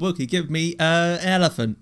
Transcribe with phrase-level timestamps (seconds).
[0.00, 1.78] Wilkie, give me uh, an elephant.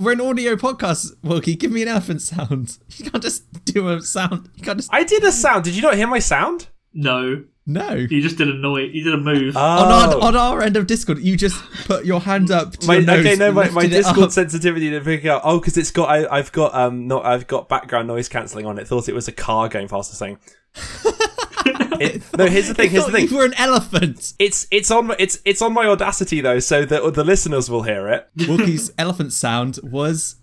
[0.00, 1.56] We're an audio podcast, Wilkie.
[1.56, 2.78] Give me an elephant sound.
[2.96, 4.48] You can't just do a sound.
[4.56, 4.92] You can't just.
[4.92, 5.64] I did a sound.
[5.64, 6.68] Did you not hear my sound?
[6.94, 7.92] No, No.
[7.94, 8.90] you just did a noise.
[8.94, 9.56] You did a move.
[9.56, 12.86] on, our, on our end of Discord, you just put your hand up to Oh.
[12.86, 13.26] My, your nose.
[13.26, 15.42] okay, no, my, my Discord sensitivity didn't pick it up.
[15.44, 18.78] Oh, because it's got I, I've got um not I've got background noise cancelling on
[18.78, 18.86] it.
[18.86, 20.38] Thought it was a car going past or something.
[22.00, 22.90] It- no, here's the thing.
[22.94, 23.28] Here's the thing.
[23.28, 24.32] You were an elephant.
[24.38, 27.82] It's it's on my- it's it's on my Audacity though, so that the listeners will
[27.84, 28.28] hear it.
[28.48, 30.36] Wilkie's elephant sound was.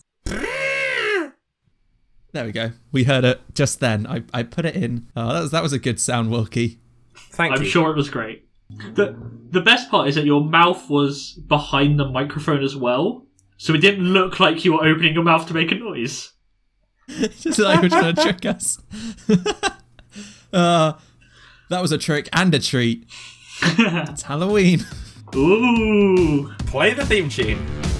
[2.33, 2.71] There we go.
[2.93, 4.07] We heard it just then.
[4.07, 5.07] I, I put it in.
[5.17, 6.79] Oh, that was that was a good sound, Wilkie.
[7.31, 7.57] Thank you.
[7.57, 7.69] I'm you.
[7.69, 8.47] sure it was great.
[8.93, 9.13] The
[9.49, 13.25] the best part is that your mouth was behind the microphone as well,
[13.57, 16.31] so it didn't look like you were opening your mouth to make a noise.
[17.09, 18.77] just like you were trying to trick us.
[20.53, 20.93] uh,
[21.71, 23.05] that was a trick and a treat.
[23.63, 24.85] it's Halloween.
[25.35, 27.90] Ooh, Play the theme tune.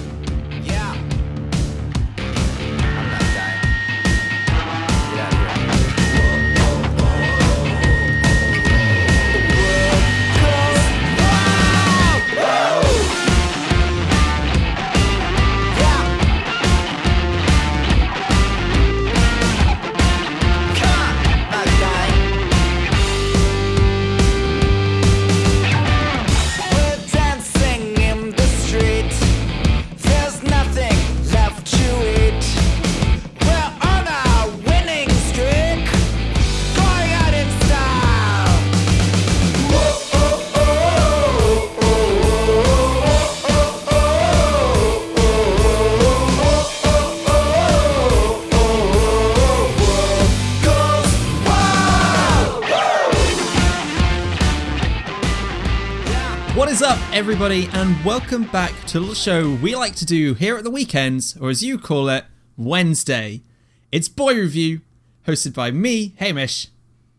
[57.12, 61.36] Everybody, and welcome back to the show we like to do here at the weekends,
[61.36, 62.24] or as you call it,
[62.56, 63.42] Wednesday.
[63.90, 64.80] It's Boy Review,
[65.26, 66.68] hosted by me, Hamish.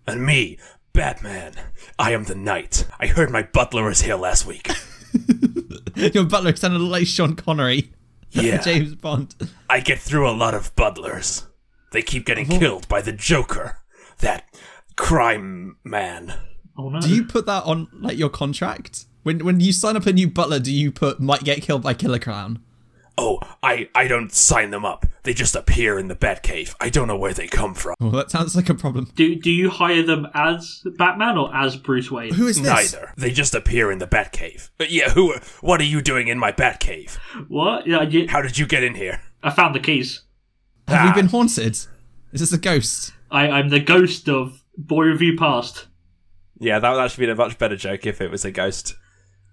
[0.08, 0.58] And me,
[0.94, 1.54] Batman.
[2.00, 2.88] I am the knight.
[3.00, 4.70] I heard my butler was here last week.
[5.96, 7.92] Your butler sounded like Sean Connery,
[8.32, 8.58] Yeah.
[8.58, 9.36] James Bond.
[9.70, 11.46] I get through a lot of butlers.
[11.92, 13.78] They keep getting killed by the Joker.
[14.20, 14.46] That
[14.96, 16.34] crime man.
[16.78, 17.00] oh no!
[17.02, 19.06] Do you put that on like your contract?
[19.24, 21.94] When when you sign up a new butler, do you put might get killed by
[21.94, 22.60] Killer Clown?
[23.16, 25.06] Oh, I, I don't sign them up.
[25.22, 26.74] They just appear in the Batcave.
[26.82, 27.94] I don't know where they come from.
[28.00, 29.12] Well, that sounds like a problem.
[29.16, 32.34] do do you hire them as Batman or as Bruce Wayne?
[32.34, 32.66] Who is this?
[32.94, 33.14] Neither.
[33.16, 34.72] They just appear in the Batcave.
[34.80, 35.36] Uh, yeah, who?
[35.62, 37.16] What are you doing in my Batcave?
[37.50, 37.86] What?
[37.86, 39.22] Yeah, you, How did you get in here?
[39.44, 40.22] I found the keys.
[40.88, 41.14] Have Ah.
[41.16, 41.74] we been haunted?
[42.32, 43.14] Is this a ghost?
[43.30, 45.86] I, I'm the ghost of Boy Review Past.
[46.60, 48.96] Yeah, that would actually be a much better joke if it was a ghost.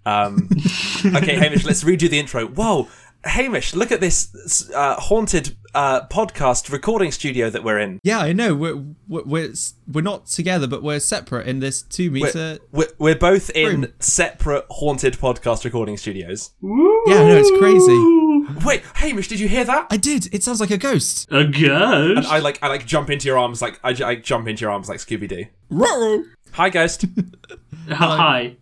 [0.05, 0.49] Um,
[1.05, 2.47] okay, Hamish, let's redo the intro.
[2.47, 2.87] Whoa,
[3.23, 7.99] Hamish, look at this uh, haunted uh, podcast recording studio that we're in.
[8.03, 8.55] Yeah, I know.
[8.55, 9.53] We're we're we're,
[9.91, 12.57] we're not together, but we're separate in this two meter.
[12.71, 16.51] We're, we're both in separate haunted podcast recording studios.
[16.61, 18.65] Yeah, I know it's crazy.
[18.65, 19.87] Wait, Hamish, did you hear that?
[19.91, 20.33] I did.
[20.33, 21.31] It sounds like a ghost.
[21.31, 22.27] A ghost?
[22.27, 24.97] I like I like jump into your arms like I jump into your arms like
[24.97, 25.45] Scooby Doo.
[25.69, 26.23] Ruh-roh.
[26.53, 27.05] Hi, ghost.
[27.89, 28.57] Hi.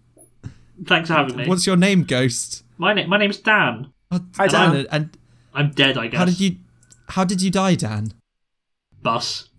[0.86, 1.48] Thanks for having me.
[1.48, 2.64] What's your name, Ghost?
[2.78, 3.92] My name my name's Dan.
[4.12, 4.76] Oh, Hi, Dan.
[4.76, 5.18] And, and
[5.54, 6.18] I'm dead, I guess.
[6.20, 6.56] how did you
[7.10, 8.14] how did you die, Dan?
[9.02, 9.50] Bus.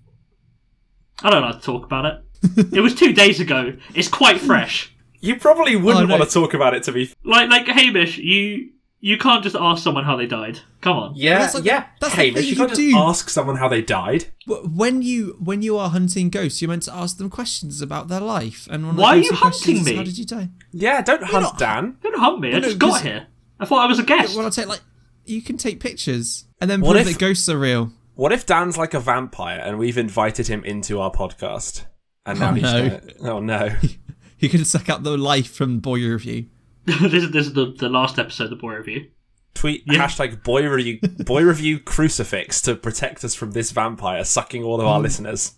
[1.23, 2.23] I don't like to talk about it.
[2.75, 3.75] it was two days ago.
[3.95, 4.95] It's quite fresh.
[5.21, 6.17] you probably wouldn't Oh, no.
[6.17, 7.13] want to talk about it to be.
[7.25, 8.71] Like like Hamish, you
[9.03, 10.61] you can't just ask someone how they died.
[10.83, 11.13] Come on.
[11.17, 11.87] Yeah, That's like- yeah.
[12.01, 12.97] that's Hamish, you you can't just do.
[12.97, 14.27] ask someone how they died.
[14.47, 18.09] W- When you when you are hunting ghosts, you're meant to ask them questions about
[18.09, 18.67] their life.
[18.71, 19.97] And one of Why are you questions hunting me?
[19.97, 20.49] How did you die?
[20.73, 21.97] Yeah, don't hunt not- Dan.
[22.03, 22.51] Don't hunt me.
[22.51, 23.27] I no, just got 'cause- here.
[23.59, 24.35] I thought I was a guest.
[24.37, 24.81] Well, I'll take like
[25.27, 27.93] you can take pictures and then What prove if- that ghosts are real.
[28.15, 31.85] What if Dan's like a vampire and we've invited him into our podcast?
[32.27, 32.89] And now Oh, he's no.
[32.89, 33.71] gonna, oh no.
[34.37, 36.47] He could suck out the life from Boy Review.
[36.87, 39.09] this is this is the, the last episode of the Boy Review.
[39.55, 40.07] Tweet Yeah.
[40.07, 44.87] hashtag boy review boy review crucifix to protect us from this vampire sucking all of
[44.87, 44.91] Mm.
[44.91, 45.53] our listeners.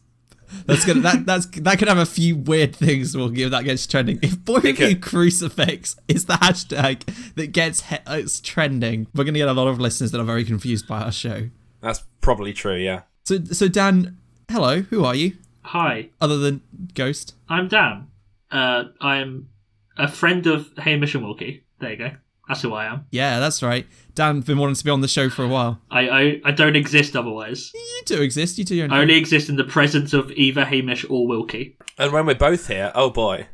[0.67, 3.17] That's gonna that that's that could have a few weird things.
[3.17, 4.19] We'll give that gets trending.
[4.23, 5.03] If Boy Review could.
[5.03, 9.81] crucifix is the hashtag that gets he- it's trending, we're gonna get a lot of
[9.81, 11.49] listeners that are very confused by our show.
[11.81, 13.03] That's probably true, yeah.
[13.25, 14.19] So so Dan,
[14.51, 15.37] hello, who are you?
[15.65, 16.61] Hi, Other than
[16.95, 17.35] Ghost?
[17.49, 18.09] I'm Dan.
[18.51, 19.49] Uh, I'm
[19.97, 21.63] a friend of Hamish and Wilkie.
[21.81, 22.11] There you go.
[22.49, 23.07] That's who I am.
[23.11, 23.87] Yeah, that's right.
[24.15, 25.81] Dan's been wanting to be on the show for a while.
[25.91, 27.71] I I, I don't exist otherwise.
[27.75, 28.59] You do exist.
[28.59, 31.77] You do your own I only exist in the presence of either Hamish or Wilkie.
[31.99, 33.47] And when we're both here, oh boy.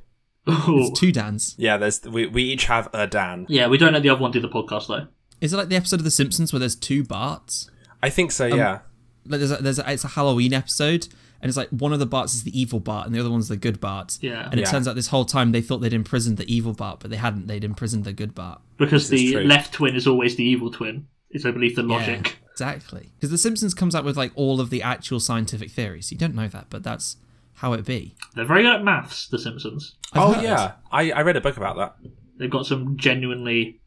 [0.49, 0.81] Ooh.
[0.81, 1.55] It's two Dans.
[1.59, 3.47] Yeah, there's we, we each have a Dan.
[3.49, 5.07] Yeah, we don't let the other one do the podcast though.
[5.41, 7.71] Is it like the episode of The Simpsons where there's two Barts?
[8.03, 8.51] I think so.
[8.51, 8.79] Um, Yeah.
[9.27, 11.09] Like there's a, there's a, it's a Halloween episode,
[11.41, 13.49] and it's like one of the Barts is the evil Bart, and the other one's
[13.49, 14.19] the good Bart.
[14.21, 14.49] Yeah.
[14.51, 14.71] And it Yeah.
[14.71, 17.47] turns out this whole time they thought they'd imprisoned the evil Bart, but they hadn't.
[17.47, 18.61] They'd imprisoned the good Bart.
[18.77, 19.43] Because the true.
[19.45, 21.07] left twin is always the evil twin.
[21.31, 22.39] Is I believe the logic.
[22.41, 23.11] Yeah, exactly.
[23.17, 26.11] Because The Simpsons comes up with like all of the actual scientific theories.
[26.11, 27.17] You don't know that, but that's
[27.57, 28.15] how it be.
[28.35, 29.95] They're very good at maths, The Simpsons.
[30.15, 30.45] I've oh heard.
[30.45, 31.97] yeah, I, I read a book about that.
[32.39, 33.81] They've got some genuinely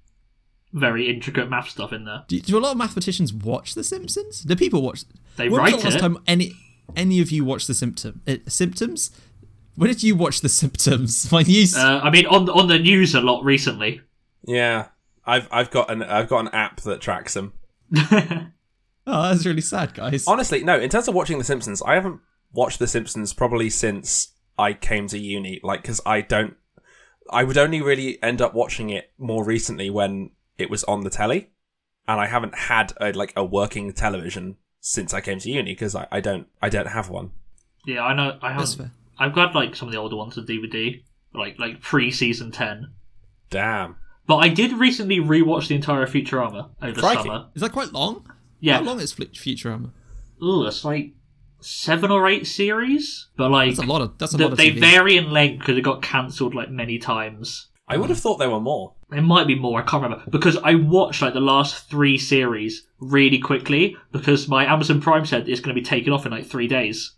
[0.73, 2.23] very intricate math stuff in there.
[2.27, 4.41] Do, do a lot of mathematicians watch The Simpsons?
[4.41, 5.03] Do people watch?
[5.37, 5.99] They when was write the last it.
[5.99, 6.53] time any
[6.95, 9.11] any of you watch the symptom uh, symptoms?
[9.75, 11.31] When did you watch the symptoms?
[11.31, 11.75] My news.
[11.75, 14.01] Uh, I mean, on on the news a lot recently.
[14.45, 14.87] Yeah,
[15.25, 17.53] I've I've got an I've got an app that tracks them.
[17.95, 18.49] oh,
[19.05, 20.25] that's really sad, guys.
[20.27, 20.79] Honestly, no.
[20.79, 22.19] In terms of watching The Simpsons, I haven't
[22.53, 25.59] watched The Simpsons probably since I came to uni.
[25.63, 26.55] Like, because I don't,
[27.29, 31.09] I would only really end up watching it more recently when it was on the
[31.09, 31.49] telly,
[32.07, 35.95] and I haven't had a, like a working television since I came to uni because
[35.95, 37.31] I, I don't I don't have one.
[37.85, 38.37] Yeah, I know.
[38.41, 38.91] I have.
[39.17, 41.01] I've got like some of the older ones on DVD,
[41.33, 42.91] like like pre season ten.
[43.49, 43.95] Damn.
[44.27, 47.23] But I did recently rewatch the entire Futurama over Crikey.
[47.23, 47.47] summer.
[47.55, 48.29] Is that quite long?
[48.59, 49.91] Yeah, How long is Fl- Futurama?
[50.43, 51.13] Ooh, it's like
[51.59, 54.17] seven or eight series, but like That's a lot of.
[54.17, 54.57] That's a th- lot of.
[54.57, 54.79] they TV.
[54.79, 57.67] vary in length because it got cancelled like many times.
[57.93, 58.93] I would have thought there were more.
[59.09, 59.79] There might be more.
[59.79, 64.65] I can't remember because I watched like the last three series really quickly because my
[64.65, 67.15] Amazon Prime said it's going to be taken off in like three days.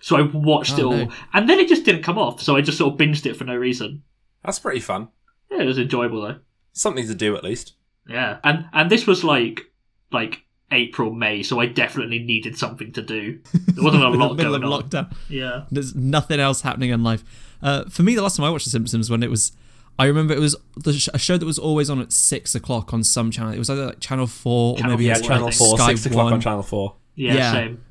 [0.00, 1.12] So I watched it Oh, all, no.
[1.32, 2.42] and then it just didn't come off.
[2.42, 4.02] So I just sort of binged it for no reason.
[4.44, 5.08] That's pretty fun.
[5.50, 6.38] Yeah, it was enjoyable though.
[6.72, 7.74] Something to do at least.
[8.08, 9.70] Yeah, and and this was like
[10.10, 10.42] like
[10.72, 13.38] April May, so I definitely needed something to do.
[13.52, 14.82] There wasn't a in the lot middle going of on.
[14.82, 15.14] lockdown.
[15.28, 17.22] Yeah, There's nothing else happening in life.
[17.62, 19.52] Uh, for me, the last time I watched The Simpsons when it was,
[19.98, 22.92] I remember it was the sh- a show that was always on at six o'clock
[22.94, 23.52] on some channel.
[23.52, 25.54] It was either like Channel Four or Channel maybe four, it Yeah, was Channel think.
[25.58, 26.32] Four, Sky six o'clock One.
[26.34, 26.96] on Channel Four.
[27.14, 27.52] yeah, Yeah.
[27.52, 27.84] same.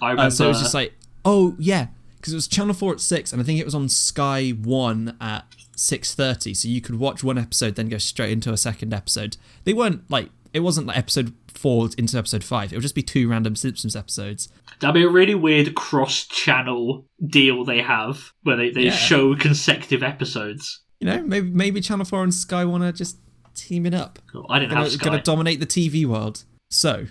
[0.00, 0.26] I remember.
[0.26, 0.92] Uh, so it was just like,
[1.24, 1.86] oh yeah,
[2.16, 5.16] because it was Channel Four at six, and I think it was on Sky One
[5.20, 5.44] at
[5.76, 6.54] six thirty.
[6.54, 9.36] So you could watch one episode, then go straight into a second episode.
[9.64, 12.72] They weren't like it wasn't like episode four into episode five.
[12.72, 14.48] It would just be two random Simpsons episodes.
[14.80, 18.90] That'd be a really weird cross-channel deal they have, where they, they Yeah.
[18.92, 20.81] show consecutive episodes.
[21.02, 23.16] You know, maybe maybe Channel Four and Sky One are just
[23.56, 24.46] teaming up, Cool.
[24.48, 25.04] I didn't gonna, have Sky.
[25.04, 26.44] gonna dominate the TV world.
[26.70, 27.08] So,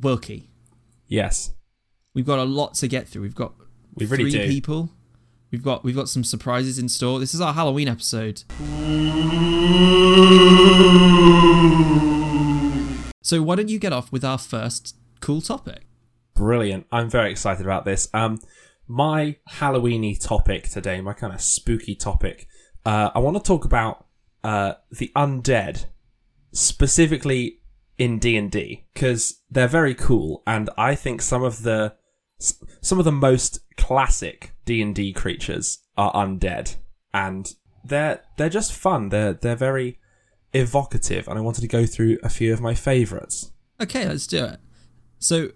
[0.00, 0.48] Wilkie,
[1.08, 1.52] Yes,
[2.14, 3.20] we've got a lot to get through.
[3.20, 3.52] We've got
[3.96, 4.48] We really three do.
[4.48, 4.88] people.
[5.50, 7.20] We've got we've got some surprises in store.
[7.20, 8.44] This is our Halloween episode.
[13.22, 15.82] So why don't you get off with our first cool topic?
[16.34, 16.86] brilliant.
[16.90, 18.08] I'm very excited about this.
[18.14, 18.38] Um,
[18.88, 22.48] my Halloweeny topic today, my kind of spooky topic.
[22.84, 24.06] Uh, I want to talk about
[24.44, 25.86] uh the undead,
[26.52, 27.60] specifically
[27.98, 31.94] in D and D, because they're very cool, and I think some of the
[32.38, 36.76] some of the most classic D and D creatures are undead,
[37.14, 39.10] and they're they're just fun.
[39.10, 39.98] They're they're very
[40.52, 43.52] evocative, and I wanted to go through a few of my favorites.
[43.80, 44.60] Okay, let's do it.
[45.18, 45.50] So,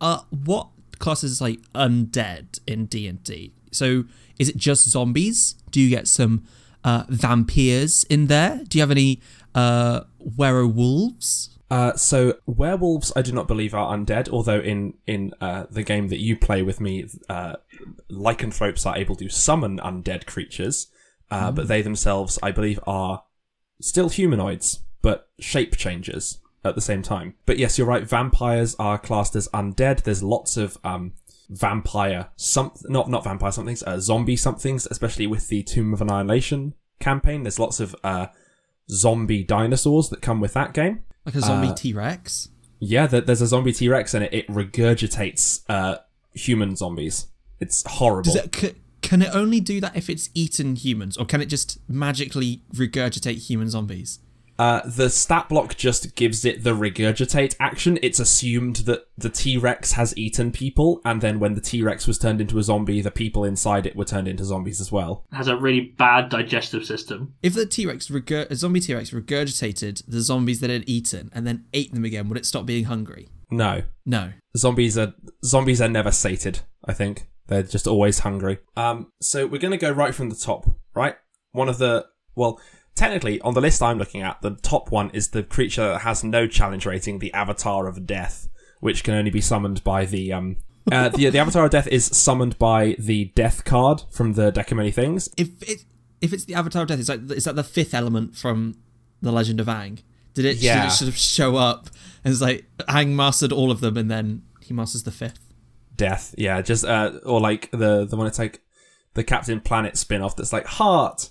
[0.00, 0.68] uh, what
[0.98, 3.54] classes like undead in D and D?
[3.70, 4.04] So,
[4.38, 5.54] is it just zombies?
[5.70, 6.44] Do you get some
[6.84, 8.62] uh, vampires in there?
[8.66, 9.20] Do you have any
[9.54, 11.58] uh, werewolves?
[11.70, 14.28] Uh, so werewolves, I do not believe are undead.
[14.30, 17.56] Although in in uh, the game that you play with me, uh,
[18.08, 20.88] lycanthropes are able to summon undead creatures,
[21.30, 23.24] uh, but they themselves, I believe, are
[23.80, 27.34] still humanoids, but shape changers at the same time.
[27.44, 28.04] But yes, you're right.
[28.08, 30.02] Vampires are classed as undead.
[30.02, 31.12] There's lots of um,
[31.50, 36.74] vampire some not not vampire somethings, uh, zombie somethings, especially with the Tomb of Annihilation
[37.00, 37.42] campaign.
[37.44, 38.26] There's lots of uh,
[38.90, 41.00] zombie dinosaurs that come with that game.
[41.24, 42.48] Like a zombie Uh, T Rex?
[42.80, 45.98] Yeah, there- there's a zombie T Rex and it, it regurgitates uh,
[46.34, 47.26] human zombies.
[47.60, 48.32] It's horrible.
[48.32, 51.46] Does it, c- can it only do that if it's eaten humans, or can it
[51.46, 54.20] just magically regurgitate human zombies?
[54.58, 57.98] Uh, the stat block just gives it the regurgitate action.
[58.02, 62.06] It's assumed that the T Rex has eaten people, and then when the T Rex
[62.08, 65.24] was turned into a zombie, the people inside it were turned into zombies as well.
[65.32, 67.34] has a really bad digestive system.
[67.42, 70.88] If the T Rex, regur- a zombie T Rex, regurgitated the zombies that it had
[70.88, 73.28] eaten and then ate them again, would it stop being hungry?
[73.50, 74.32] No, No.
[74.56, 76.60] zombies are zombies are never sated.
[76.84, 78.58] I think they're just always hungry.
[78.76, 80.66] Um, so we're gonna go right from the top.
[80.94, 81.14] Right,
[81.52, 82.60] one of the well,
[82.98, 86.22] technically on the list I'm looking at, the top one is the creature that has
[86.24, 88.48] no challenge rating, the Avatar of Death,
[88.80, 90.56] which can only be summoned by the um
[90.90, 94.70] Uh, the the Avatar of Death is summoned by the Death card from the deck
[94.70, 95.28] of many things.
[95.36, 95.84] If it
[96.22, 98.78] if it's the Avatar of Death, is like is that the fifth element from
[99.20, 100.02] the Legend of Aang?
[100.34, 100.86] Did it, did Yeah.
[100.86, 101.90] it sort of show up
[102.24, 105.52] and it's like Aang mastered all of them and then he masters the fifth?
[105.94, 108.62] Death, yeah, just uh, or like the the one it's like
[109.14, 111.28] the Captain Planet spin off that's like heart,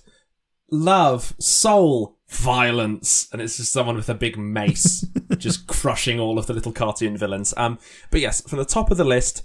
[0.70, 5.06] love, soul, violence, and it's just someone with a big mace
[5.38, 7.54] just crushing all of the little cartoon villains.
[7.56, 7.78] Um,
[8.10, 9.42] but yes, from the top of the list,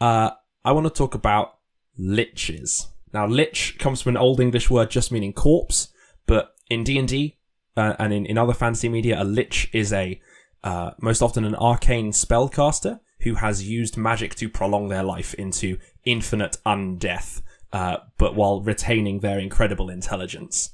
[0.00, 0.30] uh,
[0.64, 1.58] I want to talk about
[1.98, 2.88] liches.
[3.12, 5.88] Now, lich comes from an Old English word just meaning corpse,
[6.26, 7.38] but in D and D
[7.76, 10.20] uh, and in, in other fantasy media, a lich is a
[10.64, 15.78] uh, most often an arcane spellcaster who has used magic to prolong their life into
[16.04, 17.42] infinite undeath,
[17.74, 20.70] uh, but while retaining their incredible intelligence.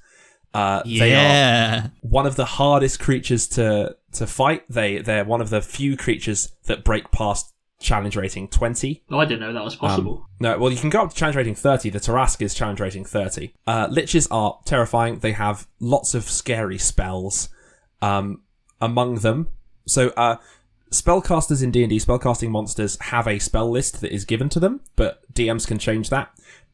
[0.52, 4.64] Uh, They are one of the hardest creatures to to fight.
[4.68, 9.02] They they're one of the few creatures that break past challenge rating twenty.
[9.10, 10.26] Oh, I didn't know that was possible.
[10.40, 11.90] No, well, you can go up to challenge rating 30.
[11.90, 13.54] The Tarrasque is challenge rating 30.
[13.66, 15.20] Uh, Liches are terrifying.
[15.20, 17.48] They have lots of scary spells.
[18.02, 18.42] Um,
[18.80, 19.48] among them,
[19.86, 20.36] so, uh,
[20.90, 25.20] spellcasters in D&D, spellcasting monsters have a spell list that is given to them, but
[25.34, 26.30] DMs can change that.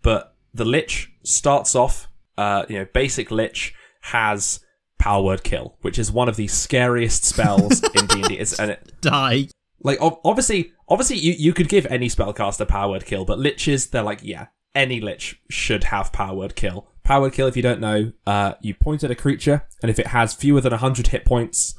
[0.07, 2.07] But the Lich starts off,
[2.39, 4.61] uh, you know, basic Lich has
[5.01, 8.37] Power Word Kill, which is one of the scariest spells in D&D.
[8.39, 9.49] It's, and it, Die.
[9.83, 14.05] like obviously, obviously you, you could give any spellcaster power word kill, but liches they're
[14.05, 14.47] like yeah,
[14.77, 16.87] any lich should have power word kill.
[17.03, 19.99] Power word kill, if you don't know, uh, you point at a creature, and if
[19.99, 21.75] it has fewer than hundred hit points,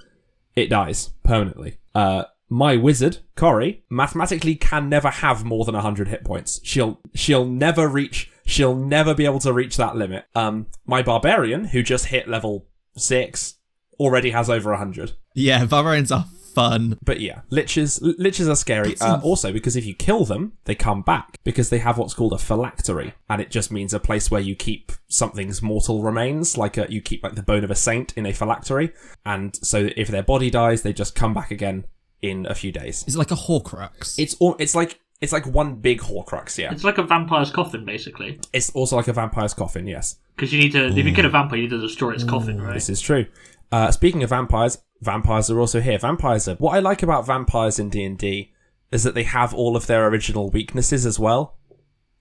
[0.54, 1.78] it dies permanently.
[1.96, 6.60] Uh, my wizard, Cory, mathematically can never have more than 100 hit points.
[6.63, 10.25] She'll she'll never reach she'll never be able to reach that limit.
[10.36, 13.56] Um my barbarian who just hit level 6
[14.00, 15.13] already has over 100.
[15.34, 16.25] Yeah, barbarians are
[16.58, 16.98] fun.
[17.04, 18.96] But yeah, liches liches are scary.
[19.00, 22.34] Uh, also, because if you kill them, they come back because they have what's called
[22.34, 26.77] a phylactery, and it just means a place where you keep something's mortal remains, like
[26.77, 28.92] a, you keep like the bone of a saint in a phylactery,
[29.24, 31.86] and so if their body dies, they just come back again
[32.22, 33.04] in a few days.
[33.08, 34.18] Is it like a Horcrux?
[34.20, 36.58] It's all, it's like it's like one big Horcrux.
[36.58, 38.40] Yeah, It's like a vampire's coffin, basically.
[38.54, 39.88] it's also like a vampire's coffin.
[39.88, 40.18] Yes.
[40.36, 42.62] Because you need to, if you kill a vampire, you need to destroy its coffin,
[42.62, 42.76] right?
[42.76, 43.26] This is true.
[43.72, 45.98] Uh, speaking of vampires, vampires are also here.
[45.98, 46.54] Vampires are.
[46.56, 48.54] What I like about vampires in D and D
[48.92, 51.56] is that they have all of their original weaknesses as well,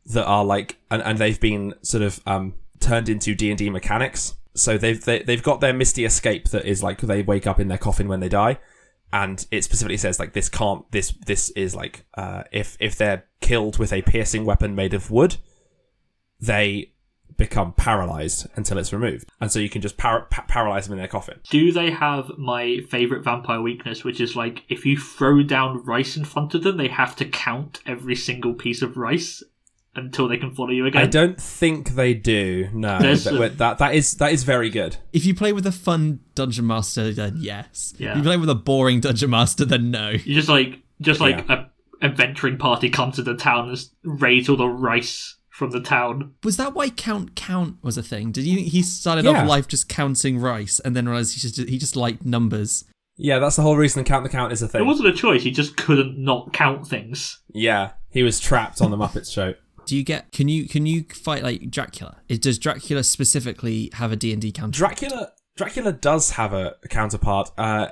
[0.06, 3.68] that are like, and, and they've been sort of um, turned into D and D
[3.68, 4.34] mechanics.
[4.54, 7.68] So they've they, they've got their misty escape that is like they wake up in
[7.68, 8.58] their coffin when they die,
[9.16, 13.24] and it specifically says like this can't this this is like uh, if if they're
[13.40, 15.36] killed with a piercing weapon made of wood,
[16.38, 16.92] they
[17.38, 20.98] become paralyzed until it's removed, and so you can just par- pa- paralyze them in
[20.98, 21.40] their coffin.
[21.48, 26.18] Do they have my favorite vampire weakness, which is like if you throw down rice
[26.18, 29.42] in front of them, they have to count every single piece of rice
[29.96, 31.02] until they can follow you again?
[31.02, 32.68] I don't think they do.
[32.72, 34.96] No, There's that, a- that that is that is very good.
[35.12, 37.94] if you play with a fun dungeon master, then yes.
[37.98, 38.10] Yeah.
[38.12, 40.10] If you play with a boring dungeon master, then no.
[40.10, 41.70] You just like just like a
[42.02, 46.34] adventuring party comes to the town and raise all the rice from the town.
[46.44, 48.32] Was that why Count Count was a thing?
[48.32, 49.42] Did you he started Yeah.
[49.42, 52.84] off life just counting rice and then realized he just he just liked numbers?
[53.18, 54.82] Yeah, that's the whole reason count the count is a thing.
[54.82, 57.40] It wasn't a choice; he just couldn't not count things.
[57.48, 59.54] Yeah, he was trapped on the Muppets show.
[59.86, 62.18] Do you get can you can you fight like Dracula?
[62.28, 64.76] Is, does Dracula specifically have a D&D counter?
[64.76, 67.50] Dracula Dracula does have a, a counterpart.
[67.56, 67.88] Uh,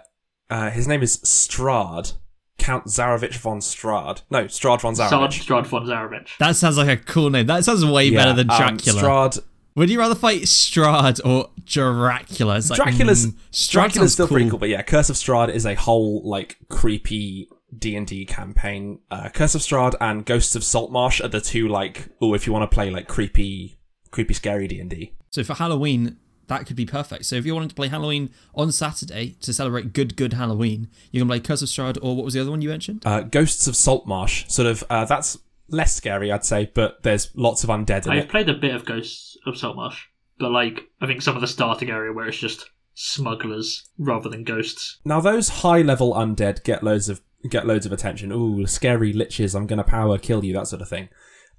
[0.51, 2.15] uh, his name is Strahd.
[2.59, 4.23] Count Zarevich von Strahd.
[4.31, 5.45] No, Strahd von Strahd, Zarevich.
[5.45, 6.37] Strahd von Zarevich.
[6.39, 7.47] that sounds like a cool name.
[7.47, 9.03] That sounds way better than um, Dracula.
[9.03, 9.43] Strahd.
[9.77, 12.59] Would you rather fight Strahd or Dracula?
[12.59, 14.53] It's like, Dracula's mm, Strahd Dracula's sounds still pretty cool.
[14.53, 19.01] cool, but yeah, Curse of Strahd is a whole like creepy D and D campaign.
[19.11, 22.53] Uh, Curse of Strahd and Ghosts of Saltmarsh are the two like oh if you
[22.53, 23.79] want to play like creepy,
[24.11, 25.15] creepy, scary D and D.
[25.31, 27.25] So for Halloween, that could be perfect.
[27.27, 31.21] So if you wanted to play Halloween on Saturday to celebrate good, good Halloween, you
[31.21, 33.03] can play Curse of Strahd or what was the other one you mentioned?
[33.07, 35.39] Uh, Ghosts of Saltmarsh, sort of uh, that's
[35.69, 38.29] less scary, I'd say, but there's lots of undead in I've it.
[38.29, 40.01] played a bit of Ghosts of Saltmarsh,
[40.39, 44.45] but like I think some of the starting area where it's just smugglers rather than
[44.45, 44.99] ghosts.
[45.05, 48.33] Now those high level undead get loads of get loads of attention.
[48.33, 49.55] Ooh, scary liches!
[49.55, 51.09] I'm gonna power kill you, that sort of thing.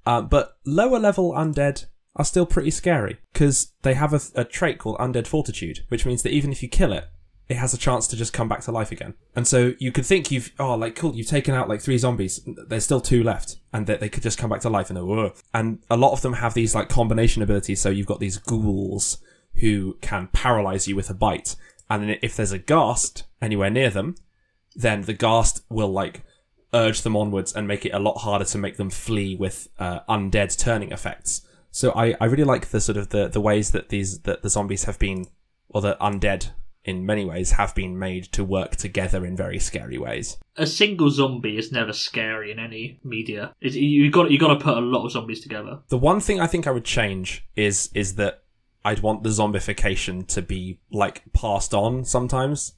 [0.04, 4.78] Uh, but lower level undead are still pretty scary because they have a, a trait
[4.78, 7.04] called undead fortitude, which means that even if you kill it,
[7.48, 9.14] it has a chance to just come back to life again.
[9.36, 12.40] And so you could think you've oh like cool, you've taken out like three zombies.
[12.68, 14.98] There's still two left, and that they could just come back to life and
[15.54, 17.80] and a lot of them have these like combination abilities.
[17.80, 19.18] So you've got these ghouls
[19.56, 21.56] who can paralyze you with a bite,
[21.88, 24.16] and if there's a ghast anywhere near them,
[24.76, 26.22] then the ghast will like
[26.74, 30.00] urge them onwards and make it a lot harder to make them flee with uh,
[30.08, 31.42] undead turning effects.
[31.70, 34.50] So I, I really like the sort of the, the ways that these that the
[34.50, 35.26] zombies have been
[35.68, 36.50] or the undead
[36.84, 40.38] in many ways have been made to work together in very scary ways.
[40.56, 43.52] A single zombie is never scary in any media.
[43.60, 45.80] You got you got to put a lot of zombies together.
[45.88, 48.44] The one thing I think I would change is is that
[48.84, 52.74] I'd want the zombification to be like passed on sometimes.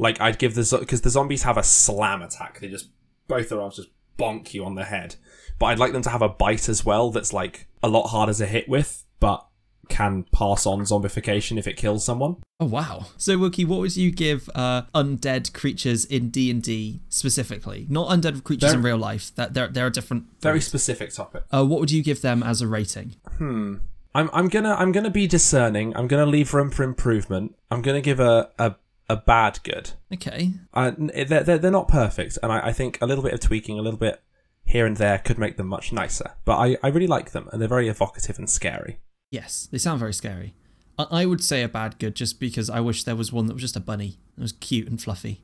[0.00, 2.58] Like I'd give the because the zombies have a slam attack.
[2.60, 2.88] They just
[3.28, 3.88] both their arms just
[4.18, 5.16] bonk you on the head.
[5.58, 7.10] But I'd like them to have a bite as well.
[7.10, 9.46] That's like a lot harder to hit with, but
[9.88, 12.36] can pass on zombification if it kills someone.
[12.60, 13.06] Oh wow!
[13.16, 17.86] So Wookie, what would you give uh, undead creatures in D and D specifically?
[17.88, 19.34] Not undead creatures They're- in real life.
[19.34, 20.24] That they're they're a different.
[20.40, 21.42] Very specific topic.
[21.52, 23.16] Uh, what would you give them as a rating?
[23.38, 23.76] Hmm.
[24.14, 25.94] I'm I'm gonna I'm gonna be discerning.
[25.96, 27.54] I'm gonna leave room for improvement.
[27.70, 28.74] I'm gonna give a a,
[29.10, 29.90] a bad good.
[30.14, 30.52] Okay.
[30.72, 33.78] Uh, they're, they're they're not perfect, and I, I think a little bit of tweaking,
[33.78, 34.22] a little bit
[34.64, 36.32] here and there, could make them much nicer.
[36.44, 39.00] But I, I really like them, and they're very evocative and scary.
[39.30, 40.54] Yes, they sound very scary.
[40.96, 43.54] I, I would say a bad good just because I wish there was one that
[43.54, 44.18] was just a bunny.
[44.38, 45.42] It was cute and fluffy,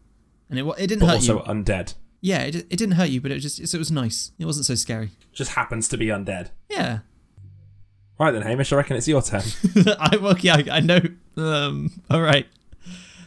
[0.49, 1.39] and it it didn't But hurt also you.
[1.41, 1.95] Also undead.
[2.21, 4.31] Yeah, it, it didn't hurt you, but it just it was nice.
[4.39, 5.11] It wasn't so scary.
[5.33, 6.51] Just happens to be undead.
[6.71, 7.01] Yeah.
[8.19, 9.43] Right then, Hamish, I reckon it's your turn.
[9.99, 11.01] I well, yeah, I, I know.
[11.37, 11.91] Um.
[12.11, 12.47] All right.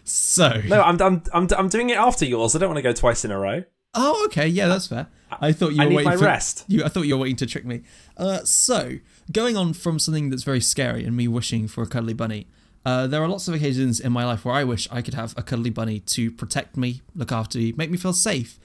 [0.10, 0.62] So.
[0.68, 2.56] no, I'm, I'm I'm I'm doing it after yours.
[2.56, 3.64] I don't want to go twice in a row.
[3.94, 4.48] Oh, okay.
[4.48, 5.08] Yeah, that's fair.
[5.32, 6.66] I thought you I were need waiting my for rest.
[6.68, 7.82] You, I thought you were waiting to trick me.
[8.18, 8.98] Uh, so
[9.32, 12.48] going on from something that's very scary and me wishing for a cuddly bunny.
[12.86, 15.38] Uh, there are lots of occasions in my life where I wish I could have
[15.38, 18.58] a cuddly bunny to protect me, look after me, make me feel safe.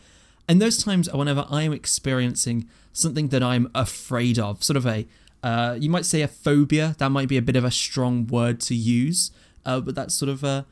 [0.48, 4.86] And those times are whenever I am experiencing something that I'm afraid of, sort of
[4.86, 5.06] a,
[5.42, 6.94] uh, you might say a phobia.
[6.98, 9.30] That might be a bit of a strong word to use,
[9.66, 10.64] uh, but that's sort of a.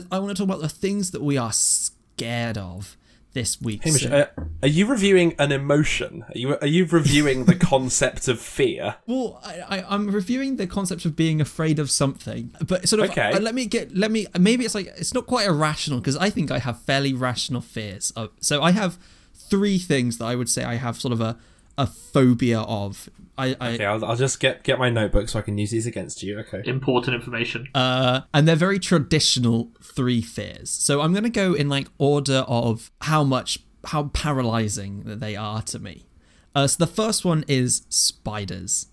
[0.00, 2.96] That I want to talk about the things that we are scared of
[3.32, 3.84] this week.
[3.84, 6.24] Hamish, So- uh, are you reviewing an emotion?
[6.28, 8.96] Are you are you reviewing the concept of fear?
[9.06, 13.10] Well, I, I'm reviewing the concept of being afraid of something, but sort of.
[13.10, 13.32] Okay.
[13.32, 13.94] uh, let me get.
[13.94, 14.26] Let me.
[14.38, 18.12] Maybe it's like it's not quite irrational because I think I have fairly rational fears.
[18.16, 18.98] Uh, so I have
[19.34, 21.36] three things that I would say I have sort of a
[21.78, 23.08] a phobia of.
[23.38, 25.86] I, I Okay, I'll, I'll just get get my notebook so I can use these
[25.86, 26.38] against you.
[26.40, 26.62] Okay.
[26.64, 27.68] Important information.
[27.74, 30.70] uh, and they're very traditional three fears.
[30.70, 35.62] So I'm gonna go in like order of how much how paralyzing that they are
[35.62, 36.06] to me.
[36.54, 38.86] Uh, so the first one is spiders.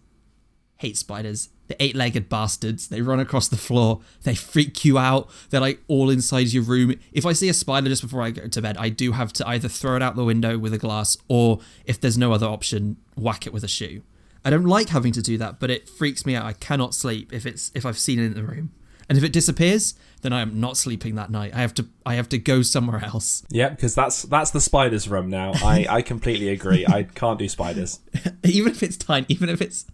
[0.78, 1.50] Hate spiders.
[1.74, 2.90] The eight-legged bastards.
[2.90, 4.02] They run across the floor.
[4.22, 5.28] They freak you out.
[5.50, 6.94] They're like all inside your room.
[7.14, 9.48] If I see a spider just before I go to bed, I do have to
[9.48, 12.98] either throw it out the window with a glass, or if there's no other option,
[13.16, 14.04] whack it with a shoe.
[14.46, 16.46] I don't like having to do that, but it freaks me out.
[16.46, 18.72] I cannot sleep if it's if I've seen it in the room.
[19.10, 21.54] And if it disappears, then I am not sleeping that night.
[21.54, 23.44] I have to I have to go somewhere else.
[23.50, 25.52] Yeah, because that's that's the spiders room now.
[25.56, 26.86] I I completely agree.
[26.88, 28.00] I can't do spiders.
[28.44, 29.86] even if it's tiny, even if it's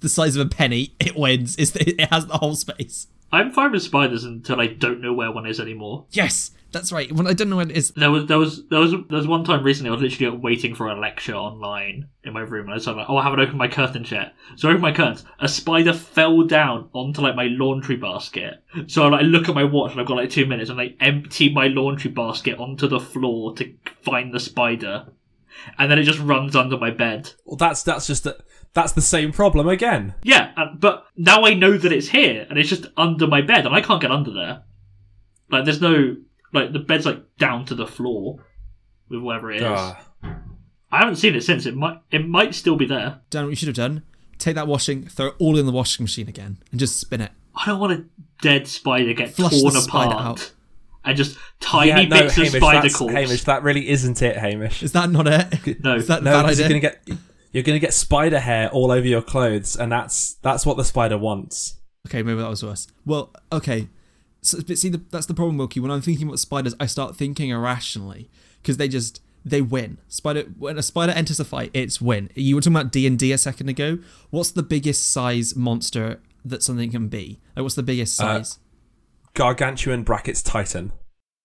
[0.00, 1.56] the size of a penny, it wins.
[1.58, 3.06] It's it has the whole space.
[3.32, 6.06] I'm fine with spiders until I don't know where one is anymore.
[6.10, 7.10] Yes, that's right.
[7.10, 7.90] When I don't know where it is.
[7.92, 10.74] There was there was there was there was one time recently I was literally waiting
[10.74, 13.58] for a lecture online in my room and I was like, oh I haven't opened
[13.58, 14.34] my curtains yet.
[14.56, 15.24] So I opened my curtains.
[15.40, 18.62] A spider fell down onto like my laundry basket.
[18.88, 20.94] So I like look at my watch and I've got like two minutes and I
[21.00, 25.06] empty my laundry basket onto the floor to find the spider.
[25.78, 27.32] And then it just runs under my bed.
[27.44, 28.38] Well, that's that's just the,
[28.72, 30.14] that's the same problem again.
[30.22, 33.66] Yeah, uh, but now I know that it's here and it's just under my bed
[33.66, 34.62] and I can't get under there.
[35.50, 36.16] Like there's no
[36.52, 38.44] like the bed's like down to the floor
[39.08, 39.64] with whatever it is.
[39.64, 39.96] Ugh.
[40.90, 41.66] I haven't seen it since.
[41.66, 43.20] It might it might still be there.
[43.30, 44.02] Done what you should have done.
[44.38, 47.32] Take that washing, throw it all in the washing machine again, and just spin it.
[47.54, 48.04] I don't want a
[48.42, 50.52] dead spider get Flush torn the spider apart out.
[51.06, 53.14] And just tiny yeah, no, bits Hamish, of spider that's, corpse.
[53.14, 54.82] Hamish, that really isn't it, Hamish.
[54.82, 55.78] Is that not it?
[55.84, 55.96] No.
[55.96, 57.08] Is that No, bad because you're gonna get
[57.52, 61.16] you're gonna get spider hair all over your clothes, and that's that's what the spider
[61.16, 61.76] wants.
[62.06, 62.86] Okay, maybe that was worse.
[63.04, 63.88] Well, okay.
[64.42, 65.80] So, but see, the, that's the problem, Wilkie.
[65.80, 68.28] When I'm thinking about spiders, I start thinking irrationally
[68.62, 69.98] because they just they win.
[70.08, 72.30] Spider when a spider enters a fight, it's win.
[72.34, 73.98] You were talking about D and D a second ago.
[74.30, 77.40] What's the biggest size monster that something can be?
[77.56, 78.58] Like, what's the biggest Uh, size?
[79.36, 80.92] Gargantuan brackets Titan.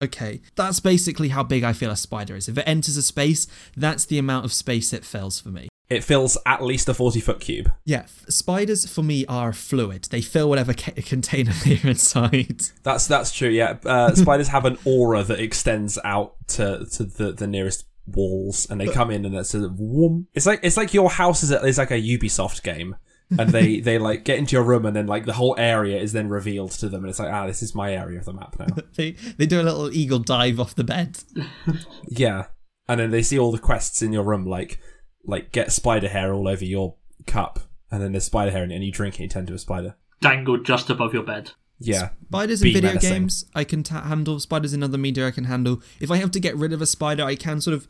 [0.03, 2.49] Okay, that's basically how big I feel a spider is.
[2.49, 3.45] If it enters a space,
[3.77, 5.67] that's the amount of space it fills for me.
[5.89, 7.71] It fills at least a forty foot cube.
[7.85, 10.07] Yeah, spiders for me are fluid.
[10.09, 12.63] They fill whatever ca- container they're inside.
[12.81, 13.49] That's that's true.
[13.49, 18.67] Yeah, uh, spiders have an aura that extends out to to the, the nearest walls,
[18.69, 20.27] and they come in and it's a whoom.
[20.33, 22.95] It's like it's like your house is, a, is like a Ubisoft game,
[23.37, 26.13] and they they like get into your room, and then like the whole area is
[26.13, 28.55] then revealed to them, and it's like ah, this is my area of the map
[28.59, 28.67] now.
[28.95, 31.19] They they do a little eagle dive off the bed.
[32.07, 32.47] yeah.
[32.87, 34.79] and then they see all the quests in your room, like
[35.25, 36.95] like get spider hair all over your
[37.27, 39.53] cup, and then there's spider hair in it, and you drink it, you turn into
[39.53, 39.95] a spider.
[40.19, 41.51] Dangled just above your bed.
[41.83, 43.11] Yeah, Spiders in video menacing.
[43.11, 44.39] games, I can ta- handle.
[44.39, 45.81] Spiders in other media, I can handle.
[45.99, 47.87] If I have to get rid of a spider, I can sort of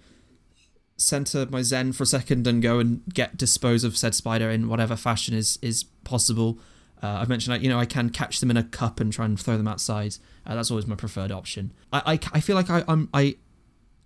[1.02, 4.68] center my zen for a second and go and get dispose of said spider in
[4.70, 6.60] whatever fashion is is possible.
[7.04, 9.26] Uh, I've mentioned, like, you know, I can catch them in a cup and try
[9.26, 10.18] and throw them outside.
[10.46, 11.74] Uh, that's always my preferred option.
[11.92, 13.38] I, I, I feel like I, I'm I-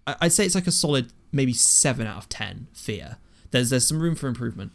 [0.07, 3.17] I'd say it's like a solid maybe seven out of ten fear.
[3.51, 4.71] There's there's some room for improvement.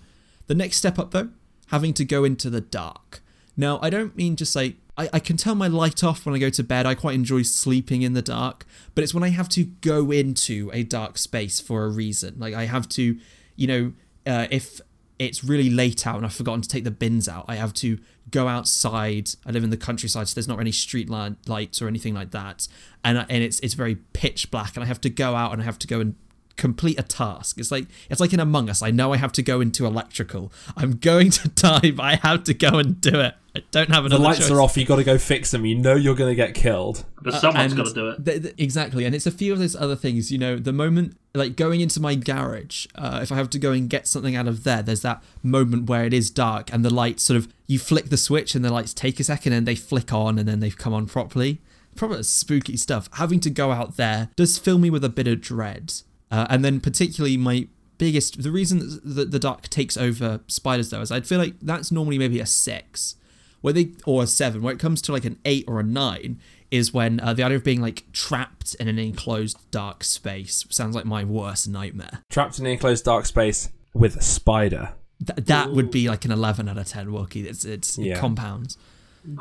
[0.48, 1.30] The next step up though,
[1.68, 3.22] having to go into the dark.
[3.56, 6.38] Now I don't mean just like I, I can turn my light off when I
[6.38, 6.84] go to bed.
[6.84, 10.70] I quite enjoy sleeping in the dark, but it's when I have to go into
[10.74, 12.34] a dark space for a reason.
[12.38, 13.18] Like I have to,
[13.56, 13.92] you know,
[14.26, 14.82] uh, if
[15.18, 17.98] it's really late out and I've forgotten to take the bins out, I have to
[18.30, 19.30] go outside.
[19.46, 22.32] I live in the countryside, so there's not any street li- lights or anything like
[22.32, 22.68] that,
[23.02, 25.64] and and it's it's very pitch black, and I have to go out and I
[25.64, 26.14] have to go and
[26.56, 27.58] complete a task.
[27.58, 28.82] It's like it's like in Among Us.
[28.82, 30.52] I know I have to go into electrical.
[30.76, 33.34] I'm going to die, but I have to go and do it.
[33.56, 34.50] I don't have the another lights choice.
[34.52, 34.76] are off.
[34.76, 35.64] You got to go fix them.
[35.66, 37.04] You know you're going to get killed.
[37.20, 38.24] But someone's And got to do it.
[38.24, 40.30] th- th- exactly, and it's a few of those other things.
[40.30, 43.72] You know, the moment like going into my garage, uh, if I have to go
[43.72, 46.94] and get something out of there, there's that moment where it is dark and the
[46.94, 49.74] lights sort of you flick the switch and the lights take a second and they
[49.74, 51.60] flick on and then they've come on properly.
[51.96, 53.08] Probably spooky stuff.
[53.14, 55.92] Having to go out there does fill me with a bit of dread,
[56.30, 57.66] uh, and then particularly my
[57.98, 61.92] biggest the reason that the dark takes over spiders though is I'd feel like that's
[61.92, 63.14] normally maybe a six
[63.60, 66.40] where they or a seven where it comes to like an eight or a nine
[66.70, 70.94] is when uh, the idea of being like trapped in an enclosed dark space sounds
[70.96, 74.94] like my worst nightmare Trapped in an enclosed dark space with a spider.
[75.26, 77.44] Th- that would be like an 11 out of 10 Wookie.
[77.44, 78.18] it's it's Yeah.
[78.18, 78.78] compounds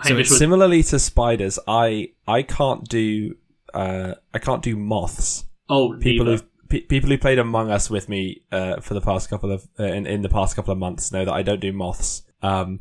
[0.04, 3.36] So it's would- Similarly to spiders, I I can't do
[3.74, 5.46] uh I can't do moths.
[5.70, 6.44] oh, People neither.
[6.44, 9.68] who pe- people who played Among Us with me uh, for the past couple of
[9.80, 12.24] uh, in, in the past couple of months know that I don't do moths.
[12.42, 12.80] Um,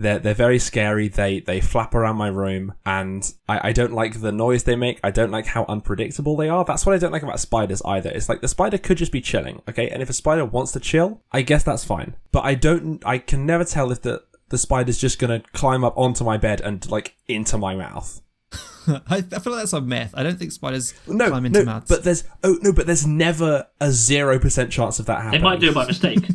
[0.00, 1.08] they're they're very scary.
[1.08, 4.98] They they flap around my room, and I, I don't like the noise they make.
[5.04, 6.64] I don't like how unpredictable they are.
[6.64, 8.10] That's what I don't like about spiders either.
[8.10, 9.90] It's like the spider could just be chilling, okay.
[9.90, 12.16] And if a spider wants to chill, I guess that's fine.
[12.32, 13.04] But I don't.
[13.06, 16.60] I can never tell if the the spider's just gonna climb up onto my bed
[16.62, 18.22] and like into my mouth.
[18.86, 21.64] I, I feel like that's a myth i don't think spiders No, climb into no,
[21.66, 25.40] mouths but there's oh no, but there's never a zero percent chance of that happening.
[25.40, 26.18] They might do it by mistake.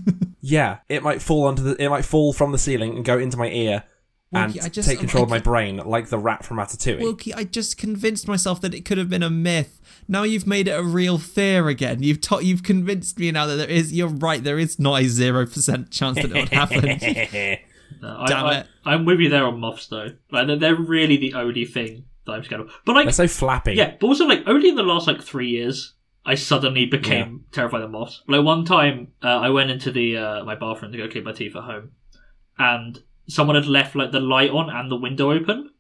[0.48, 1.82] Yeah, it might fall onto the.
[1.84, 3.84] It might fall from the ceiling and go into my ear
[4.32, 7.00] and I just- take control of my brain, like the rat from Ratatouille.
[7.00, 9.82] Wilkie, I just convinced myself that it could have been a myth.
[10.08, 12.04] Now you've made it a real fear again.
[12.04, 13.92] You've ta- you've convinced me now that there is.
[13.92, 14.44] You're right.
[14.44, 17.58] There is not a zero percent chance that it would happen.
[18.02, 18.68] No, I, Damn I, it.
[18.84, 20.10] I'm with you there on moths though.
[20.32, 22.72] Like they're, they're really the only thing that I'm scared of.
[22.86, 23.74] But like, They're so flappy.
[23.74, 25.94] yeah, but also like only in the last like three years,
[26.26, 28.22] I suddenly became terrified of moths.
[28.28, 31.34] Like one time, uh, I went into the uh, my bathroom to go clean my
[31.34, 31.92] teeth at home,
[32.58, 35.72] and someone had left like the light on and the window open,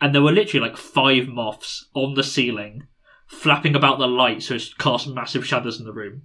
[0.00, 2.86] and there were literally like five moths on the ceiling,
[3.26, 6.22] flapping about the light, so it cast massive shadows in the room.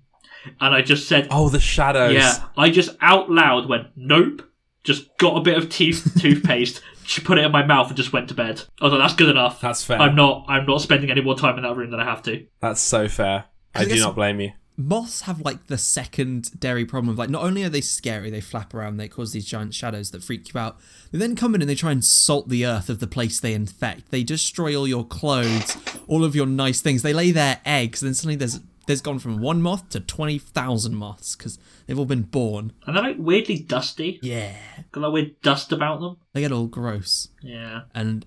[0.61, 2.13] And I just said, Oh, the shadows.
[2.13, 4.41] yeah, I just out loud went, nope.
[4.89, 8.11] Just got a bit of teeth toothpaste, ch- put it in my mouth, and just
[8.11, 8.63] went to bed.
[8.81, 9.61] I was like, that's good enough.
[9.61, 9.99] That's fair.
[9.99, 10.45] I'm not.
[10.47, 12.43] I'm not spending any more time in that room than I have to.
[12.59, 13.45] That's so fair.
[13.75, 14.51] I I do not blame you.
[14.77, 18.73] Moths have like the secondary problem of like not only are they scary, they flap
[18.73, 20.79] around, they cause these giant shadows that freak you out.
[21.11, 23.53] They then come in and they try and salt the earth of the place they
[23.53, 24.09] infect.
[24.09, 27.03] They destroy all your clothes, all of your nice things.
[27.03, 30.39] They lay their eggs, and then suddenly there's there's gone from one moth to twenty
[30.39, 32.73] thousand moths because they've all been born.
[32.87, 34.19] And they're like weirdly dusty.
[34.23, 34.55] Yeah,
[34.91, 36.17] Got that weird dust about them.
[36.33, 37.27] they get all gross.
[37.43, 37.81] Yeah.
[37.93, 38.25] and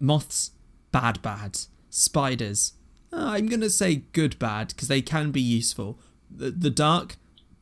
[0.00, 0.50] moths
[0.90, 1.58] bad bad
[1.90, 2.72] spiders
[3.12, 5.98] uh, i'm gonna say good bad because they can be useful
[6.30, 7.16] the, the dark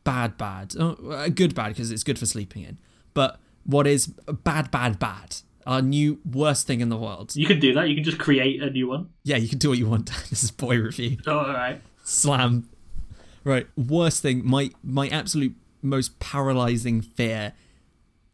[0.05, 2.79] bad bad oh, good bad because it's good for sleeping in
[3.13, 4.07] but what is
[4.45, 7.89] bad bad bad our new worst thing in the world You can do that.
[7.91, 9.11] You can just create a new one.
[9.25, 11.83] yeah you can do what you want this is boy review Oh, all right.
[12.09, 12.69] Slam.
[13.45, 17.55] Right worst thing my my absolute most paralyzing fear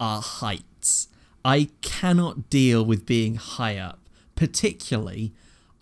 [0.01, 1.09] are heights.
[1.45, 4.01] I cannot deal with being high up.
[4.35, 5.33] Particularly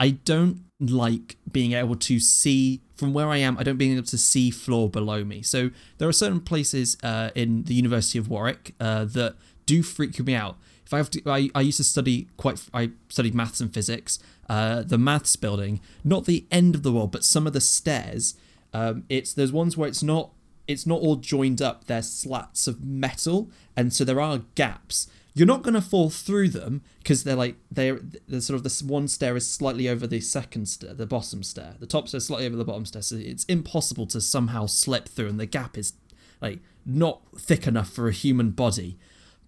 [0.03, 4.03] i don't like being able to see from where i am i don't being able
[4.03, 5.43] to see floor below me.
[5.43, 10.19] So there are certain places uh, in the university of warwick uh, that do freak
[10.21, 10.57] me out
[10.93, 12.63] I have to, I, I used to study quite.
[12.73, 14.19] I studied maths and physics.
[14.49, 18.35] Uh, the maths building, not the end of the world, but some of the stairs.
[18.73, 20.31] Um, it's there's ones where it's not.
[20.69, 21.87] It's not all joined up.
[21.87, 25.09] They're slats of metal, and so there are gaps.
[25.35, 28.83] You're not going to fall through them because they're like they're, they're sort of this
[28.83, 31.75] one stair is slightly over the second stair, the bottom stair.
[31.81, 35.09] The top stair is slightly over the bottom stair, so it's impossible to somehow slip
[35.09, 35.95] through, and the gap is
[36.41, 38.99] like not thick enough for a human body.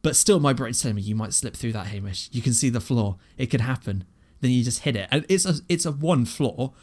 [0.04, 2.28] But still, my brain's telling me you might slip through that, Hamish.
[2.30, 3.16] You can see the floor.
[3.36, 4.04] It could happen.
[4.40, 6.74] Then you just hit it, and it's a it's a one floor.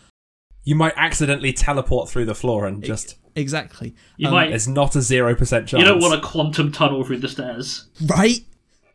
[0.64, 3.16] You might accidentally teleport through the floor and just.
[3.36, 3.96] Exactly.
[4.18, 4.50] You Um, might.
[4.50, 5.80] There's not a zero percent chance.
[5.82, 7.86] You don't want a quantum tunnel through the stairs.
[8.06, 8.40] right.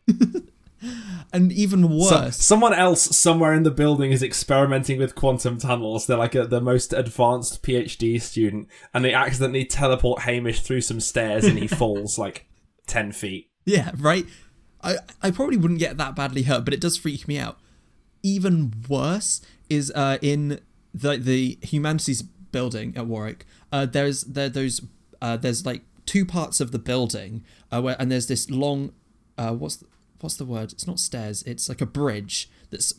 [1.33, 2.37] and even So- worse.
[2.37, 6.05] someone else somewhere in the building is experimenting with quantum tunnels.
[6.07, 10.99] They're like a, the most advanced PhD student, and they accidentally teleport Hamish through some
[10.99, 12.47] stairs, and he falls like
[12.85, 13.46] ten feet.
[13.67, 14.25] Yeah, right.
[14.81, 17.59] I I probably wouldn't get that badly hurt, but it does freak me out.
[18.23, 20.61] Even worse is uh, in
[20.93, 23.45] the the humanities building at Warwick.
[23.71, 24.81] Uh, there's there those
[25.21, 28.93] uh, there's like two parts of the building uh, where and there's this long
[29.37, 29.85] uh, what's the,
[30.21, 30.71] what's the word?
[30.71, 31.43] It's not stairs.
[31.43, 32.49] It's like a bridge.
[32.69, 32.93] That's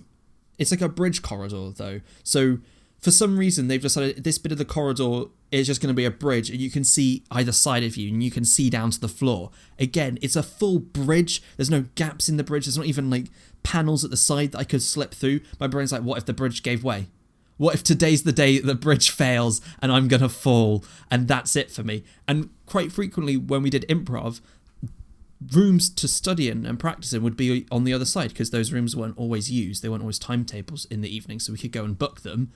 [0.58, 2.02] it's like a bridge corridor though.
[2.22, 2.58] So
[3.00, 6.04] for some reason they've decided this bit of the corridor is just going to be
[6.04, 8.90] a bridge and you can see either side of you and you can see down
[8.90, 9.50] to the floor.
[9.78, 11.42] Again, it's a full bridge.
[11.56, 12.66] There's no gaps in the bridge.
[12.66, 13.26] There's not even like
[13.62, 15.40] panels at the side that I could slip through.
[15.60, 17.06] My brain's like, what if the bridge gave way?
[17.56, 21.56] What if today's the day the bridge fails and I'm going to fall and that's
[21.56, 22.04] it for me?
[22.26, 24.40] And quite frequently when we did improv,
[25.52, 28.72] rooms to study in and practice in would be on the other side because those
[28.72, 29.82] rooms weren't always used.
[29.82, 32.52] They weren't always timetables in the evening, so we could go and book them.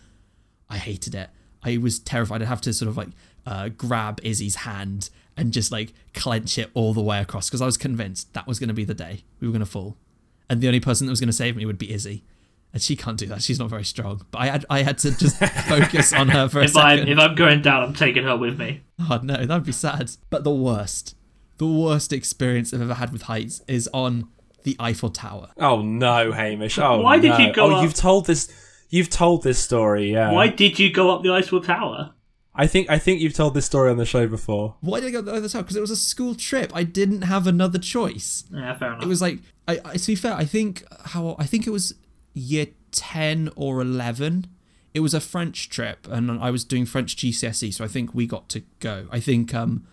[0.72, 1.30] I hated it.
[1.62, 2.42] I was terrified.
[2.42, 3.08] I'd have to sort of like
[3.46, 7.66] uh, grab Izzy's hand and just like clench it all the way across because I
[7.66, 9.96] was convinced that was going to be the day we were going to fall,
[10.50, 12.24] and the only person that was going to save me would be Izzy.
[12.74, 13.42] And she can't do that.
[13.42, 14.24] She's not very strong.
[14.30, 15.36] But I had I had to just
[15.68, 17.12] focus on her for a If I'm second.
[17.12, 18.80] if I'm going down, I'm taking her with me.
[18.98, 20.10] Oh no, that'd be sad.
[20.30, 21.14] But the worst,
[21.58, 24.28] the worst experience I've ever had with heights is on
[24.64, 25.50] the Eiffel Tower.
[25.58, 26.78] Oh no, Hamish!
[26.78, 27.38] Oh Why did no.
[27.38, 28.50] you go Oh, up- you've told this.
[28.92, 30.12] You've told this story.
[30.12, 30.32] Yeah.
[30.32, 32.12] Why did you go up the Eiffel Tower?
[32.54, 34.76] I think I think you've told this story on the show before.
[34.82, 35.62] Why did I go to the other tower?
[35.62, 36.70] Because it was a school trip.
[36.74, 38.44] I didn't have another choice.
[38.52, 39.02] Yeah, fair enough.
[39.02, 41.94] It was like, I, I to be fair, I think how I think it was
[42.34, 44.48] year ten or eleven.
[44.92, 48.26] It was a French trip, and I was doing French GCSE, so I think we
[48.26, 49.06] got to go.
[49.10, 49.86] I think um,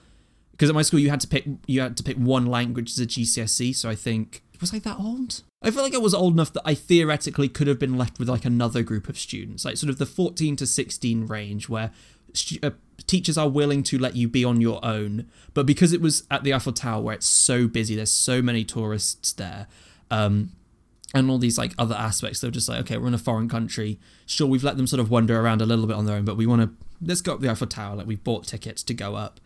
[0.51, 2.99] because at my school you had to pick you had to pick one language as
[2.99, 5.43] a GCSE, so I think was I that old?
[5.61, 8.29] I feel like I was old enough that I theoretically could have been left with
[8.29, 11.91] like another group of students, like sort of the fourteen to sixteen range, where
[12.33, 12.71] stu- uh,
[13.07, 15.29] teachers are willing to let you be on your own.
[15.53, 18.63] But because it was at the Eiffel Tower, where it's so busy, there's so many
[18.63, 19.67] tourists there.
[20.09, 20.51] Um,
[21.13, 22.39] and all these like other aspects.
[22.39, 23.99] They're just like, okay, we're in a foreign country.
[24.25, 26.37] Sure, we've let them sort of wander around a little bit on their own, but
[26.37, 26.69] we want to
[27.01, 27.95] let's go up the Eiffel Tower.
[27.95, 29.39] Like we bought tickets to go up,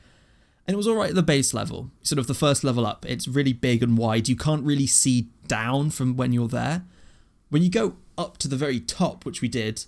[0.67, 3.05] and it was all right at the base level, sort of the first level up.
[3.07, 4.27] It's really big and wide.
[4.29, 6.83] You can't really see down from when you're there.
[7.49, 9.85] When you go up to the very top, which we did,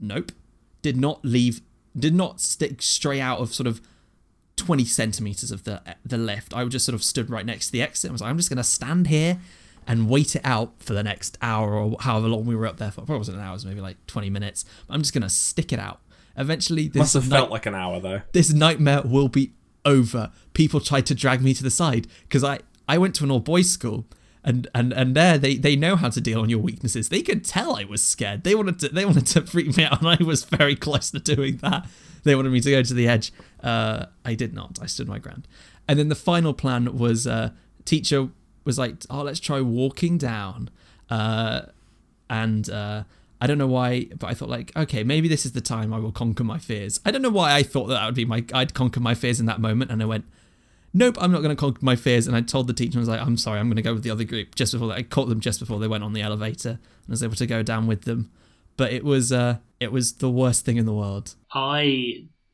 [0.00, 0.32] nope,
[0.80, 1.60] did not leave,
[1.98, 3.80] did not stick stray out of sort of
[4.56, 6.54] 20 centimeters of the the lift.
[6.54, 8.10] I just sort of stood right next to the exit.
[8.10, 9.38] I was like, I'm just gonna stand here
[9.86, 12.90] and wait it out for the next hour or however long we were up there
[12.90, 13.00] for.
[13.02, 14.64] Probably wasn't an hour, it was maybe like 20 minutes.
[14.88, 16.00] I'm just gonna stick it out.
[16.36, 18.22] Eventually, this Must have night- felt like an hour though.
[18.32, 19.52] this nightmare will be
[19.84, 20.30] over.
[20.54, 23.40] People tried to drag me to the side because I I went to an all
[23.40, 24.06] boys school.
[24.44, 27.10] And, and and there they, they know how to deal on your weaknesses.
[27.10, 28.42] They could tell I was scared.
[28.42, 31.20] They wanted to they wanted to freak me out, and I was very close to
[31.20, 31.86] doing that.
[32.24, 33.32] They wanted me to go to the edge.
[33.62, 34.80] Uh, I did not.
[34.82, 35.46] I stood my ground.
[35.86, 37.50] And then the final plan was uh,
[37.84, 38.30] teacher
[38.64, 40.70] was like, "Oh, let's try walking down."
[41.08, 41.62] Uh,
[42.28, 43.04] and uh,
[43.42, 45.98] I don't know why, but I thought like, okay, maybe this is the time I
[45.98, 47.00] will conquer my fears.
[47.04, 49.40] I don't know why I thought that, that would be my I'd conquer my fears
[49.40, 50.26] in that moment, and I went,
[50.94, 52.28] nope, I'm not going to conquer my fears.
[52.28, 54.04] And I told the teacher, I was like, I'm sorry, I'm going to go with
[54.04, 56.22] the other group just before that, I caught them just before they went on the
[56.22, 58.30] elevator, and I was able to go down with them.
[58.76, 61.34] But it was uh, it was the worst thing in the world.
[61.52, 61.80] I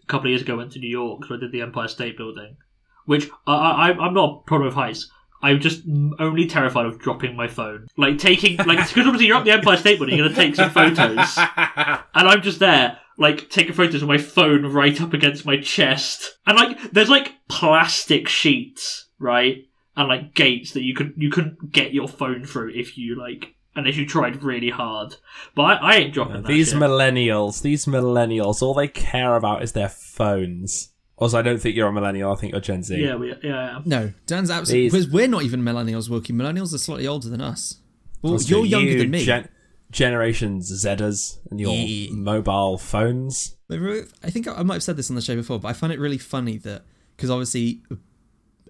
[0.03, 2.17] a couple of years ago went to New York, so I did the Empire State
[2.17, 2.57] Building,
[3.05, 5.11] which I, I I'm not a problem with heights.
[5.43, 5.83] I'm just
[6.19, 9.77] only terrified of dropping my phone, like taking like because obviously you're up the Empire
[9.77, 14.09] State Building, you're gonna take some photos, and I'm just there like taking photos with
[14.09, 20.09] my phone right up against my chest, and like there's like plastic sheets, right, and
[20.09, 23.97] like gates that you could you couldn't get your phone through if you like unless
[23.97, 25.15] you tried really hard.
[25.55, 26.79] But I, I ain't dropping that These shit.
[26.79, 30.91] millennials, these millennials, all they care about is their phones.
[31.21, 32.33] Also, I don't think you're a millennial.
[32.33, 32.97] I think you're Gen Z.
[32.97, 33.79] yeah, we, yeah, yeah.
[33.85, 36.33] No, Dan's absolutely These- because we're not even millennials, Wilkie.
[36.33, 37.79] Millennials are slightly older than us.
[38.23, 39.25] Well, Also, you're younger you than me.
[39.25, 39.49] Gen-
[39.91, 42.11] Generation Zers and your Yeah.
[42.13, 43.57] mobile phones.
[43.69, 45.69] But re- I think I I might have said this on the show before, but
[45.69, 46.85] I find it really funny that
[47.17, 47.83] because obviously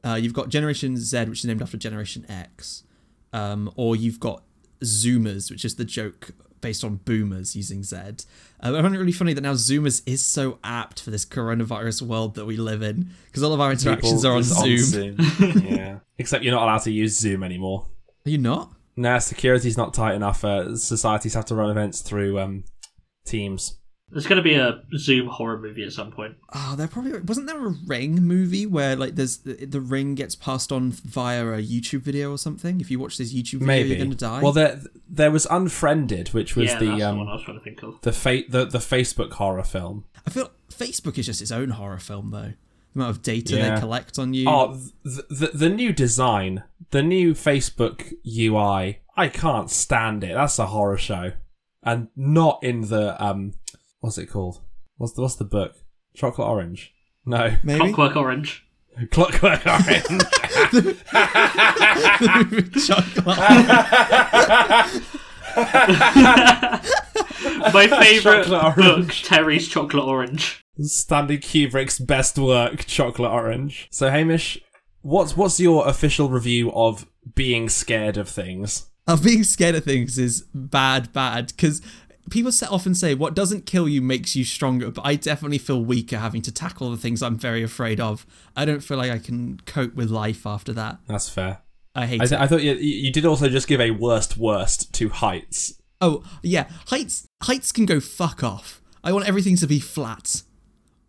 [0.04, 2.84] uh, you've got Generation Z, which is named after Generation X,
[3.32, 4.42] um, or you've got
[4.82, 6.30] Zoomers, which is the joke
[6.60, 7.96] based on boomers using Z.
[7.96, 8.10] Uh,
[8.60, 12.34] I find it really funny that now Zoomers is so apt for this coronavirus world
[12.34, 15.16] that we live in because all of our interactions People are on just Zoom.
[15.16, 15.64] Zoom.
[15.64, 15.98] yeah.
[16.18, 17.86] Except you're not allowed to use Zoom anymore.
[18.26, 18.72] Are you not?
[18.96, 20.44] Nah, security's not tight enough.
[20.44, 22.64] Uh, societies have to run events through um,
[23.24, 23.78] Teams.
[24.10, 26.36] There's going to be a Zoom horror movie at some point.
[26.54, 30.34] Oh, there probably wasn't there a Ring movie where like there's the, the ring gets
[30.34, 32.80] passed on via a YouTube video or something.
[32.80, 33.88] If you watch this YouTube video, Maybe.
[33.90, 34.40] you're gonna die.
[34.40, 37.42] Well, there there was Unfriended, which was yeah, the that's the um one I was
[37.42, 38.00] trying to think of.
[38.00, 40.04] the fa- the the Facebook horror film.
[40.26, 42.54] I feel Facebook is just its own horror film though.
[42.94, 43.74] The amount of data Yeah.
[43.74, 44.48] they collect on you.
[44.48, 49.00] Oh, the, the the new design, the new Facebook UI.
[49.16, 50.32] I can't stand it.
[50.34, 51.32] That's a horror show,
[51.82, 53.52] and not in the um,
[54.00, 54.60] what's it called?
[54.96, 55.76] What's the what's the book?
[56.14, 56.92] Chocolate Orange?
[57.24, 58.66] No, maybe Clockwork Orange.
[59.10, 59.82] Clockwork Orange.
[62.86, 63.38] chocolate.
[67.72, 70.64] My favourite book, Terry's Chocolate Orange.
[70.80, 73.88] Stanley Kubrick's best work, Chocolate Orange.
[73.90, 74.58] So Hamish,
[75.02, 78.86] what's what's your official review of being scared of things?
[79.06, 81.80] Uh, being scared of things is bad, bad because
[82.30, 85.84] people sa- often say what doesn't kill you makes you stronger, but I definitely feel
[85.84, 88.26] weaker having to tackle the things I'm very afraid of.
[88.56, 90.98] I don't feel like I can cope with life after that.
[91.06, 91.62] That's fair.
[91.94, 92.28] I hate I, it.
[92.28, 95.74] th- I thought you, you did also just give a worst worst to heights.
[96.00, 98.80] Oh yeah, heights heights can go fuck off.
[99.02, 100.42] I want everything to be flat.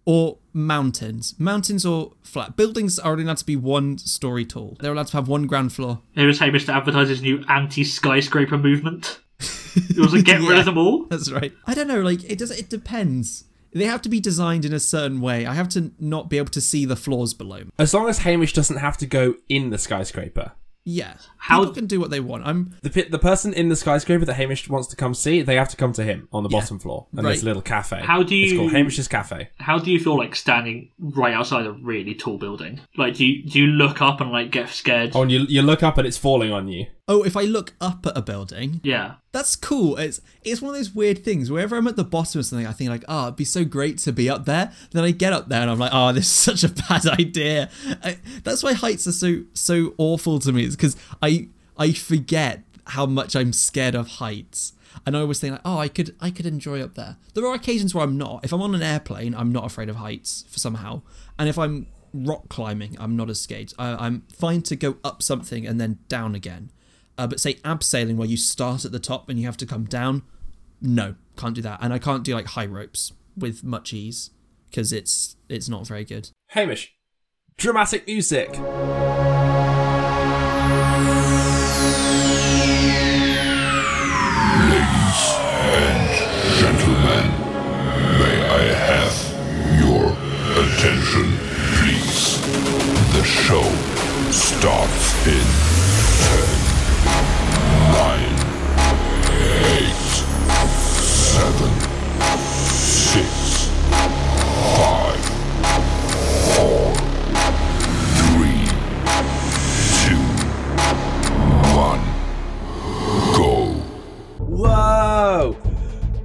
[0.06, 1.36] Or mountains.
[1.38, 2.56] Mountains or flat.
[2.56, 4.76] Buildings are only allowed to be one story tall.
[4.80, 6.02] They're allowed to have one ground floor.
[6.16, 9.20] Here is Hamish to advertise his new anti-skyscraper movement.
[9.40, 11.06] It was to get rid of them all.
[11.06, 11.54] That's right.
[11.66, 13.46] I don't know, like it does it depends.
[13.72, 15.46] They have to be designed in a certain way.
[15.46, 17.70] I have to not be able to see the floors below me.
[17.78, 20.54] As long as Hamish doesn't have to go in the skyscraper.
[20.86, 21.14] Yeah.
[21.38, 22.48] How- People can do what they want.
[22.48, 25.54] I'm The pe- the person in the skyscraper that Hamish wants to come see, they
[25.56, 26.62] have to come to him on the Yeah.
[26.62, 27.06] bottom floor.
[27.12, 27.32] And Right.
[27.34, 28.00] there's a little cafe.
[28.02, 28.44] How do you?
[28.46, 29.50] It's you- called Hamish's Cafe.
[29.60, 32.80] How do you feel like standing right outside a really tall building?
[32.98, 35.12] Like, do you do you look up and like get scared?
[35.14, 36.88] Oh, and you you look up and it's falling on you.
[37.10, 39.16] Oh, if I look up at a building, Yeah.
[39.32, 39.98] that's cool.
[39.98, 41.50] It's it's one of those weird things.
[41.52, 43.98] Wherever I'm at the bottom of something, I think like, oh, it'd be so great
[44.00, 44.72] to be up there.
[44.92, 47.70] Then I get up there and I'm like, oh, this is such a bad idea.
[48.04, 50.64] I, that's why heights are so so awful to me.
[50.66, 54.74] It's because I I forget how much I'm scared of heights.
[55.06, 57.18] And I always think like, oh, I could I could enjoy up there.
[57.34, 58.46] There are occasions where I'm not.
[58.46, 61.02] If I'm on an airplane, I'm not afraid of heights for somehow.
[61.40, 63.74] And if I'm rock climbing, I'm not as scared.
[63.80, 66.72] I, I'm fine to go up something and then down again.
[67.20, 69.84] Uh, but say abseiling where you start at the top and you have to come
[69.84, 70.24] down,
[70.82, 71.78] no, can't do that.
[71.82, 74.30] And I can't do like high ropes with much ease
[74.70, 76.30] because it's it's not very good.
[76.52, 76.94] Hamish,
[77.58, 78.52] dramatic music.
[78.52, 78.62] Ladies
[85.76, 86.08] and
[86.56, 87.28] Gentlemen,
[88.18, 89.14] may I have
[89.84, 90.16] your
[90.64, 91.38] attention,
[91.76, 92.40] please?
[93.12, 93.68] The show
[94.32, 95.44] starts in
[96.56, 96.59] 10,
[101.40, 101.56] 7,
[102.36, 103.72] 6,
[104.76, 105.16] 5,
[106.58, 106.92] 4,
[108.18, 108.68] 3,
[110.04, 110.20] 2,
[111.78, 112.02] 1,
[113.38, 113.72] go.
[114.44, 115.56] Whoa!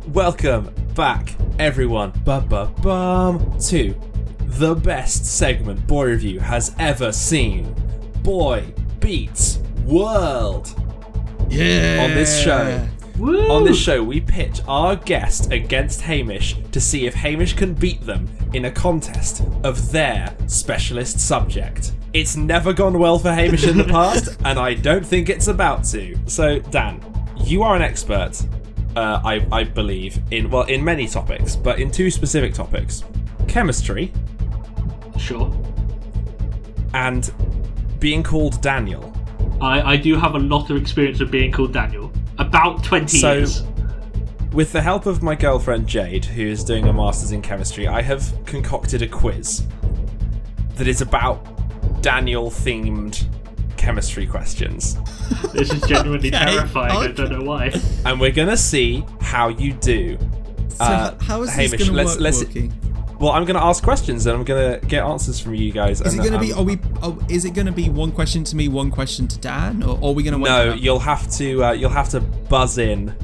[0.08, 3.94] Welcome back, everyone, ba-ba-bum, to
[4.40, 7.72] the best segment Boy Review has ever seen.
[8.24, 8.64] Boy
[8.98, 10.74] Beats World.
[11.48, 12.02] Yeah.
[12.02, 13.48] On this show, Woo!
[13.50, 18.00] on this show, we pitch our guest against Hamish to see if Hamish can beat
[18.04, 21.92] them in a contest of their specialist subject.
[22.12, 25.84] It's never gone well for Hamish in the past, and I don't think it's about
[25.86, 26.16] to.
[26.26, 27.00] So, Dan,
[27.36, 28.40] you are an expert,
[28.96, 33.04] uh, I, I believe, in well, in many topics, but in two specific topics:
[33.48, 34.12] chemistry
[35.18, 35.52] Sure.
[36.94, 37.32] and
[38.00, 39.12] being called Daniel.
[39.60, 42.12] I, I do have a lot of experience of being called Daniel.
[42.38, 43.62] About 20 So- years.
[44.52, 48.02] With the help of my girlfriend Jade, who is doing a master's in chemistry, I
[48.02, 49.64] have concocted a quiz
[50.76, 51.44] that is about
[52.02, 53.26] Daniel themed
[53.76, 54.96] chemistry questions.
[55.52, 56.92] This is genuinely Okay, terrifying.
[56.96, 57.72] I don't know why.
[58.04, 60.16] And we're gonna see how you do.
[60.68, 62.20] So Uh, how is this going to let's- work?
[62.20, 62.72] let's- Woking?
[63.24, 66.02] Well, I'm gonna ask questions and I'm gonna get answers from you guys.
[66.02, 66.52] Is it going to be?
[66.52, 66.78] um, Are we?
[67.02, 69.98] Oh, is it going to be one question to me, one question to Dan, or,
[70.02, 70.44] or are we going to?
[70.44, 71.64] No, you'll have to.
[71.64, 73.16] Uh, you'll have to buzz in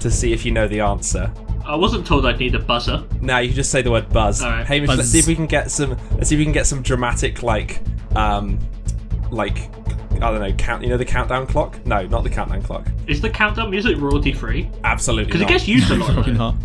[0.00, 1.30] to see if you know the answer.
[1.66, 3.04] I wasn't told I'd need a buzzer.
[3.20, 4.42] Now you can just say the word buzz.
[4.42, 4.66] Alright.
[4.66, 4.96] Hamish, Buzz.
[4.96, 5.98] let's see if we can get some.
[6.12, 7.82] Let's see if we can get some dramatic, like,
[8.16, 8.58] um,
[9.30, 9.68] like,
[10.22, 10.82] I don't know, count.
[10.82, 11.84] You know the countdown clock?
[11.86, 12.86] No, not the countdown clock.
[13.06, 14.70] Is the countdown music royalty free?
[14.84, 15.50] Absolutely Because it not.
[15.50, 16.12] gets used a lot.
[16.14, 16.38] Probably though.
[16.38, 16.56] not.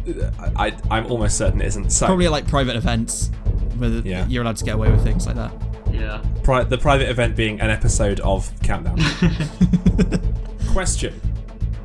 [0.56, 1.90] I, I, I'm almost certain it isn't.
[1.92, 3.32] So, Probably like private events
[3.78, 4.26] where the- Yeah.
[4.28, 5.52] you're allowed to get away with things like that.
[5.92, 6.22] Yeah.
[6.44, 8.98] pri- the private event being an episode of Countdown.
[10.72, 11.20] Question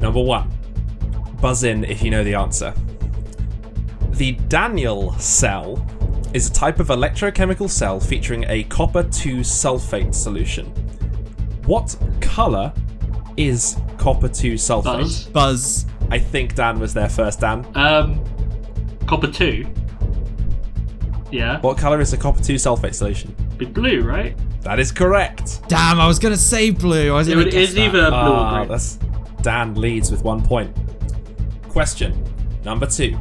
[0.00, 0.50] number one.
[1.40, 2.74] Buzz in if you know the answer.
[4.10, 5.84] The Daniel cell
[6.34, 10.72] is a type of electrochemical cell featuring a copper 2 sulfate solution.
[11.66, 12.72] What colour
[13.36, 14.84] is copper 2 sulfate?
[14.84, 15.24] Buzz.
[15.28, 15.86] Buzz.
[16.10, 17.66] I think Dan was there first, Dan.
[17.74, 18.22] Um,
[19.06, 19.66] copper two.
[21.30, 21.60] Yeah.
[21.60, 23.34] What colour is the copper 2 sulfate solution?
[23.56, 24.36] Be blue, right?
[24.62, 25.62] That is correct.
[25.68, 27.12] Damn, I was gonna say blue.
[27.12, 27.80] I was It gonna would- guess it's that.
[27.88, 28.68] either blue Ah, or green.
[28.68, 28.98] that's
[29.40, 30.70] Dan leads with one point.
[31.68, 32.12] Question
[32.64, 33.18] number two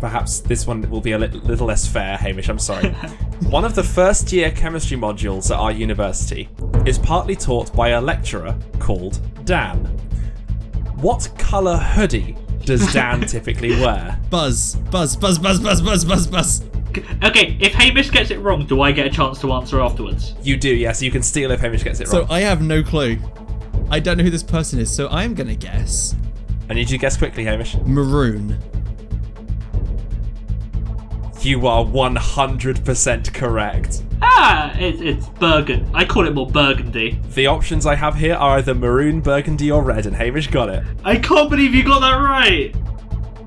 [0.00, 2.48] perhaps this one will be a little, little less fair, Hamish.
[2.48, 2.90] I'm sorry.
[3.50, 6.48] one of the first year chemistry modules at our university
[6.84, 9.78] is partly taught by a lecturer called Dan.
[10.96, 14.18] What colour hoodie does Dan typically wear?
[14.30, 16.64] Buzz, buzz, buzz, buzz, buzz, buzz, buzz, buzz.
[17.22, 20.34] Okay, if Hamish gets it wrong, do I get a chance to answer afterwards?
[20.42, 21.02] You do, yes.
[21.02, 22.26] You can steal if Hamish gets it wrong.
[22.26, 23.18] So I have no clue.
[23.90, 26.16] I don't know who this person is, so I'm gonna guess.
[26.68, 27.76] I need you to guess quickly, Hamish.
[27.84, 28.58] Maroon.
[31.46, 34.02] You are 100% correct.
[34.20, 35.88] Ah, it, it's burgundy.
[35.94, 37.20] I call it more burgundy.
[37.34, 40.82] The options I have here are either maroon, burgundy, or red, and Hamish got it.
[41.04, 42.74] I can't believe you got that right.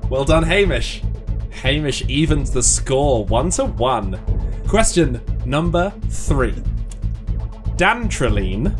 [0.08, 1.02] Well done, Hamish.
[1.50, 4.18] Hamish evens the score one to one.
[4.66, 6.54] Question number three.
[7.76, 8.74] Dantrolene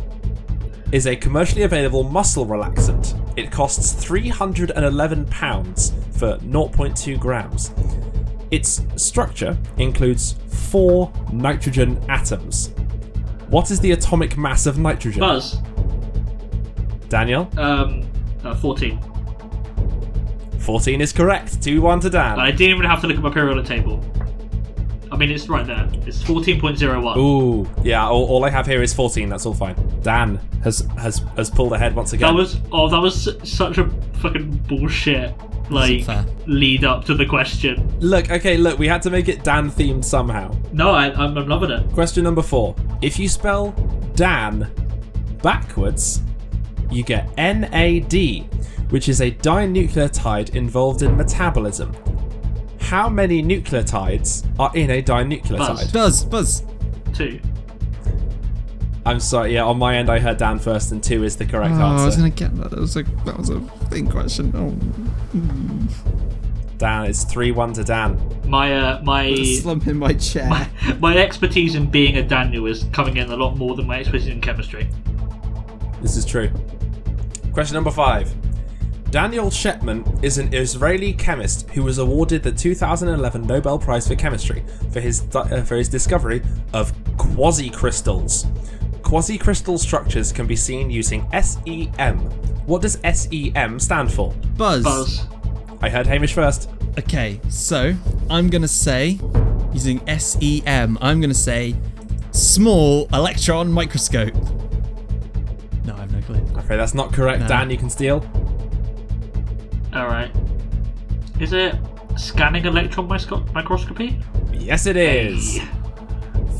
[0.91, 3.15] is a commercially available muscle relaxant.
[3.37, 7.71] It costs £311 for 0.2 grams.
[8.51, 12.73] Its structure includes four nitrogen atoms.
[13.47, 15.21] What is the atomic mass of nitrogen?
[15.21, 15.57] Buzz.
[17.07, 17.49] Daniel?
[17.57, 18.09] Um,
[18.43, 18.99] uh, 14.
[20.59, 21.61] 14 is correct.
[21.63, 22.39] 2 1 to Dan.
[22.39, 24.03] I didn't even have to look at my periodic table.
[25.11, 25.89] I mean, it's right there.
[26.05, 27.17] It's 14.01.
[27.17, 28.07] Ooh, yeah.
[28.07, 29.27] All, all I have here is fourteen.
[29.27, 29.75] That's all fine.
[30.01, 32.33] Dan has has has pulled ahead once again.
[32.33, 33.89] That was oh, that was such a
[34.21, 35.35] fucking bullshit
[35.71, 36.07] like
[36.47, 37.97] lead up to the question.
[37.99, 38.29] look.
[38.29, 38.77] Okay, look.
[38.79, 40.55] We had to make it Dan themed somehow.
[40.73, 41.91] No, I, I'm, I'm loving it.
[41.93, 42.75] Question number four.
[43.01, 43.71] If you spell
[44.15, 44.69] Dan
[45.41, 46.21] backwards,
[46.91, 48.13] you get NAD,
[48.89, 51.95] which is a dinucleotide involved in metabolism.
[52.79, 55.93] How many nucleotides are in a dinucleotide?
[55.93, 56.25] Buzz.
[56.25, 56.25] Buzz.
[56.25, 56.63] Buzz.
[57.13, 57.39] Two.
[59.05, 59.53] I'm sorry.
[59.53, 62.05] Yeah, on my end, I heard Dan first, and two is the correct Oh, I
[62.05, 62.69] was gonna get that.
[62.71, 64.51] That was a that was a thing question.
[64.55, 64.71] Oh,
[66.77, 68.19] Dan, it's three one to Dan.
[68.45, 70.49] My uh, my slump in my chair.
[70.99, 74.27] my expertise in being a Daniel is coming in a lot more than my expertise
[74.27, 74.87] in chemistry.
[76.01, 76.51] This is true.
[77.53, 78.33] Question number five.
[79.11, 84.63] Daniel Shechtman is an Israeli chemist who was awarded the 2011 Nobel Prize for Chemistry
[84.93, 86.41] for his uh, for his discovery
[86.71, 88.47] of quasi-crystals.
[89.03, 92.19] Quasi-crystal structures can be seen using SEM.
[92.65, 94.33] What does SEM stand for?
[94.57, 94.83] Buzz.
[94.83, 95.27] Buzz.
[95.81, 96.69] I heard Hamish first.
[96.99, 97.93] Okay, so
[98.29, 99.19] I'm gonna say
[99.73, 100.97] using SEM.
[101.01, 101.75] I'm gonna say
[102.31, 104.33] small electron microscope.
[105.85, 106.45] No, I have no clue.
[106.63, 107.41] Okay, that's not correct.
[107.41, 107.47] No.
[107.47, 108.23] Dan, you can steal.
[109.93, 110.31] All right.
[111.39, 111.75] Is it
[112.17, 114.19] scanning electron microsco- microscopy?
[114.53, 115.57] Yes, it is.
[115.57, 115.67] Hey.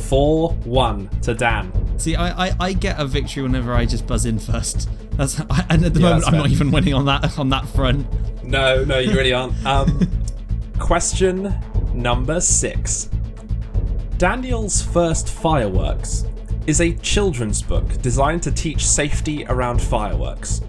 [0.07, 1.71] Four one to Dan.
[2.01, 4.89] See, I, I, I get a victory whenever I just buzz in first.
[5.17, 6.39] That's and at the Yeah, moment I'm fair.
[6.41, 8.07] not even winning on that on that front.
[8.43, 9.53] No, no, you really aren't.
[9.67, 10.09] Um,
[10.79, 11.53] question
[11.93, 13.09] number six.
[14.17, 16.25] Daniel's first fireworks
[16.65, 20.61] is a children's book designed to teach safety around fireworks.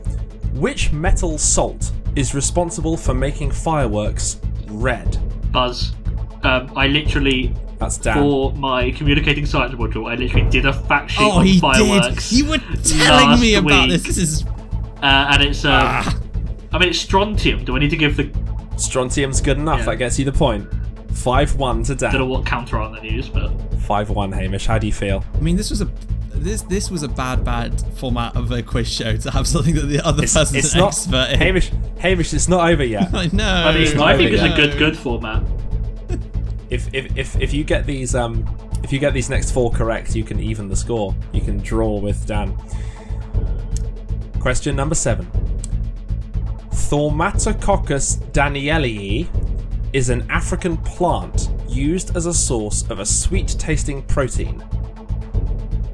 [0.52, 5.18] Which metal salt is responsible for making fireworks red?
[5.50, 5.92] Buzz.
[6.42, 8.16] Um, I literally That's Dan.
[8.18, 12.30] for my communicating science module, I literally did a fact sheet Oh, on he fireworks.
[12.30, 12.38] did.
[12.38, 14.02] You were telling me about week.
[14.02, 14.02] this.
[14.02, 14.44] This is
[15.02, 16.18] Uh, and it's um, Ah.
[16.72, 17.64] I mean it's strontium.
[17.64, 18.30] Do I need to give the
[18.76, 19.80] Strontium's good enough.
[19.80, 19.84] Yeah.
[19.86, 20.66] That gets you the point.
[21.12, 22.28] Five one to don't know Dan.
[22.28, 23.50] what counter art they use, but
[23.82, 24.32] Five one.
[24.32, 25.22] Hamish, how do you feel?
[25.34, 25.88] I mean, this was a
[26.34, 29.86] this this was a bad bad format of a quiz show to have something that
[29.86, 30.88] the other It's, person's it's an not.
[30.88, 31.38] expert in.
[31.38, 33.12] Hamish, Hamish, it's not over yet.
[33.14, 33.44] I know.
[33.44, 35.42] I mean not I think over it's a good good format.
[36.72, 38.46] If if if, if you get these um
[38.82, 41.14] if you get these next four correct, you can even the score.
[41.32, 42.56] You can draw with Dan.
[44.40, 45.26] Question number seven.
[46.70, 49.28] Thaumatococcus danielii
[49.92, 54.62] is an African plant used as a source of a sweet-tasting protein.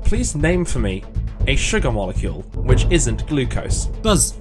[0.05, 1.05] Please name for me
[1.47, 3.87] a sugar molecule which isn't glucose?
[4.03, 4.39] Buzz.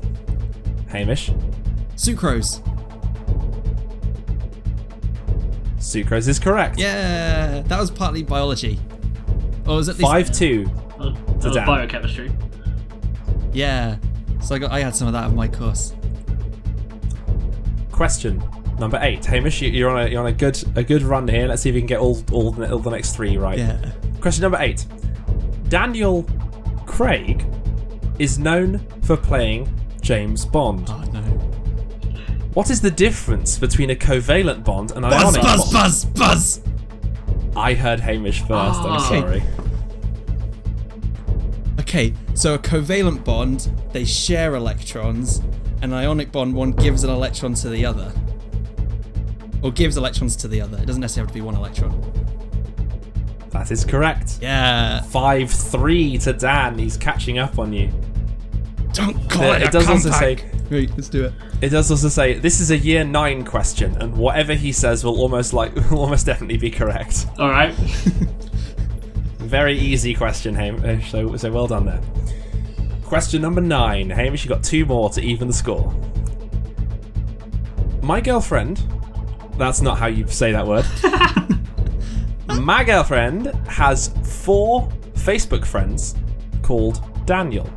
[0.89, 1.31] Hamish.
[1.95, 2.61] Sucrose.
[5.77, 6.79] Sucrose is correct.
[6.79, 8.79] Yeah, that was partly biology.
[9.67, 10.71] Or was it at least 5 2.
[10.99, 12.31] Uh, that was biochemistry.
[13.53, 13.97] Yeah.
[14.41, 15.93] So I got I had some of that in my course.
[17.91, 18.43] Question
[18.79, 19.25] number eight.
[19.25, 21.47] Hamish, you- you're on a you're on a good a good run here.
[21.47, 23.57] Let's see if you can get all all the, all the next three right.
[23.57, 23.91] Yeah.
[24.21, 24.85] Question number eight.
[25.69, 26.23] Daniel
[26.85, 27.45] Craig
[28.19, 29.67] is known for playing
[30.01, 30.87] James Bond.
[30.89, 31.21] Oh no.
[32.57, 35.73] What is the difference between a covalent bond and an Buzz, ionic buzz, bond?
[35.73, 36.61] buzz, buzz.
[37.55, 38.79] I heard Hamish first.
[38.79, 38.97] I'm Ah.
[38.97, 39.43] sorry.
[41.79, 45.43] Okay, so a covalent bond, they share electrons.
[45.83, 48.11] An ionic bond, one gives an electron to the other.
[49.61, 50.79] Or gives electrons to the other.
[50.79, 52.11] It doesn't necessarily have to be one electron.
[53.51, 54.39] That is correct.
[54.41, 55.01] Yeah.
[55.03, 56.79] Five three to Dan.
[56.79, 57.91] He's catching up on you.
[58.93, 60.39] Don't call it, it a does also compact.
[60.41, 61.33] say- Wait, let's do it.
[61.61, 65.19] It does also say this is a year nine question, and whatever he says will
[65.19, 67.27] almost like will almost definitely be correct.
[67.39, 67.73] All right.
[69.39, 71.07] Very easy question, Hamish.
[71.07, 72.01] Uh, so, so well done there.
[73.05, 74.09] Question number nine.
[74.09, 75.93] Hamish, you got two more to even the score.
[78.01, 78.83] My girlfriend.
[79.57, 80.85] That's not how you say that word.
[82.61, 84.09] My girlfriend has
[84.43, 86.15] four Facebook friends
[86.61, 87.67] called Daniel.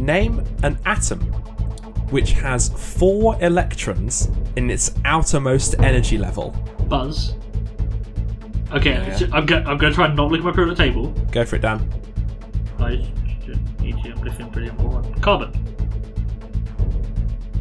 [0.00, 1.20] Name an atom
[2.10, 6.50] which has four electrons in its outermost energy level.
[6.88, 7.34] Buzz.
[8.72, 9.16] Okay, Yeah.
[9.16, 9.66] so I'm going.
[9.66, 11.08] I'm going to try and not look at my periodic table.
[11.30, 11.88] Go for it, Dan.
[12.78, 15.52] Hydrogen, helium, lithium, beryllium, boron, carbon.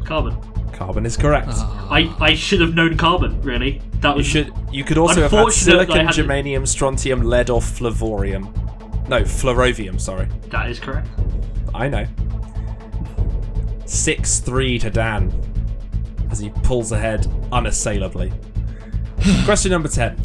[0.06, 0.36] Carbon.
[0.74, 1.50] Carbon is correct.
[1.52, 1.88] Ah.
[1.92, 3.42] I, I should have known carbon.
[3.42, 4.54] Really, that You was should.
[4.72, 7.60] You could also have had Unfortunate that I silicon, had to- germanium, strontium, lead, or
[7.60, 8.56] flavorium.
[9.10, 10.00] No, flerovium.
[10.00, 11.08] Sorry, That is correct.
[11.80, 12.06] I know.
[13.86, 15.32] Six three to Dan
[16.30, 18.34] as he pulls ahead unassailably.
[19.46, 20.18] Question number ten,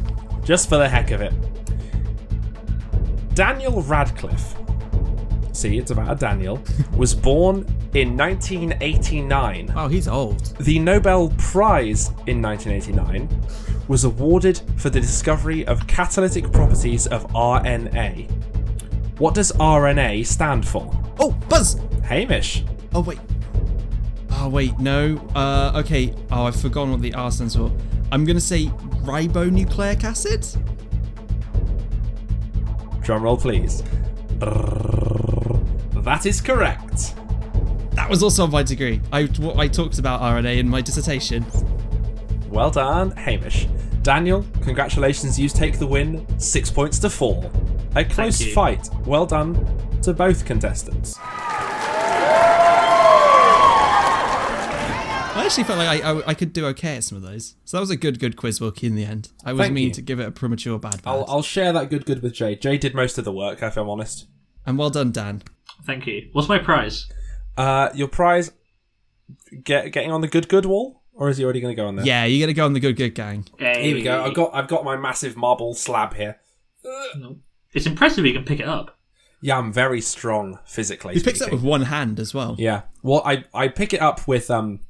[0.42, 1.32] just for the heck of it.
[3.34, 4.56] Daniel Radcliffe.
[5.52, 6.60] See, it's about a Daniel.
[6.96, 7.58] was born
[7.94, 9.72] in 1989.
[9.76, 10.56] Oh, he's old.
[10.58, 13.28] The Nobel Prize in 1989
[13.86, 18.28] was awarded for the discovery of catalytic properties of RNA.
[19.20, 21.03] What does RNA stand for?
[21.18, 21.80] Oh, Buzz!
[22.02, 22.64] Hamish.
[22.94, 23.18] Oh, wait.
[24.30, 25.16] Oh, wait, no.
[25.34, 26.14] Uh, okay.
[26.30, 27.72] Oh, I've forgotten what the R stands for.
[28.12, 28.66] I'm going to say
[29.04, 30.42] ribonucleic acid?
[33.02, 33.82] Drumroll, please.
[36.04, 37.14] That is correct.
[37.92, 39.00] That was also on my degree.
[39.12, 41.44] I, what I talked about RNA in my dissertation.
[42.48, 43.66] Well done, Hamish.
[44.02, 46.26] Daniel, congratulations, you take the win.
[46.38, 47.50] Six points to four.
[47.96, 48.90] A close fight.
[49.06, 49.54] Well done
[50.04, 51.18] to both contestants.
[55.36, 57.56] I actually felt like I, I, I could do okay at some of those.
[57.64, 59.30] So that was a good, good quiz, Wilkie, in the end.
[59.44, 59.94] I was Thank mean you.
[59.94, 61.10] to give it a premature bad bad.
[61.10, 62.54] I'll, I'll share that good good with Jay.
[62.54, 64.26] Jay did most of the work, if I'm honest.
[64.64, 65.42] And well done, Dan.
[65.84, 66.28] Thank you.
[66.32, 67.08] What's my prize?
[67.56, 68.52] Uh, your prize,
[69.62, 71.96] get getting on the good good wall, or is he already going to go on
[71.96, 72.06] there?
[72.06, 73.46] Yeah, you're going to go on the good, good gang.
[73.58, 74.24] Here we go.
[74.24, 76.40] I've got I've got my massive marble slab here.
[77.16, 77.38] No.
[77.72, 78.98] It's impressive you can pick it up.
[79.46, 81.12] Yeah, I'm very strong physically.
[81.12, 82.56] He picks it up with one hand as well.
[82.58, 82.82] Yeah.
[83.02, 84.80] Well, I I pick it up with um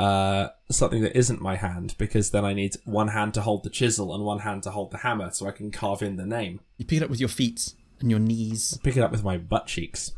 [0.00, 3.70] uh something that isn't my hand because then I need one hand to hold the
[3.70, 6.58] chisel and one hand to hold the hammer so I can carve in the name.
[6.76, 8.78] You pick it up with your feet and your knees.
[8.82, 10.12] Pick it up with my butt cheeks.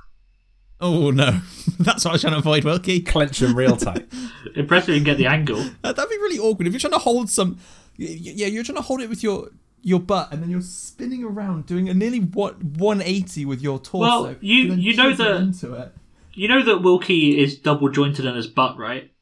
[0.80, 1.40] Oh no,
[1.78, 3.00] that's what I was trying to avoid, Wilkie.
[3.02, 4.06] Clench them real tight.
[4.56, 5.60] Impressive you can get the angle.
[5.82, 7.58] Uh, that'd be really awkward if you're trying to hold some.
[7.98, 9.50] y- y- Yeah, you're trying to hold it with your
[9.84, 14.22] your butt, and then you're spinning around doing a nearly what 180 with your torso.
[14.24, 15.94] Well, you- you know that- into it.
[16.32, 19.12] You know that Wilkie is double jointed in his butt, right?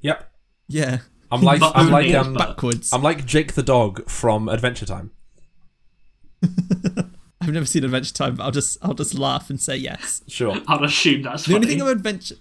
[0.00, 0.32] Yep.
[0.68, 0.98] Yeah,
[1.30, 2.92] I'm like But I'm like his um backwards.
[2.92, 5.12] I'm like Jake the dog from Adventure Time.
[7.40, 10.22] I've never seen Adventure Time, but I'll just I'll just laugh and say yes.
[10.26, 10.56] Sure.
[10.66, 11.56] I'll assume that's The funny.
[11.56, 12.34] only thing of Adventure,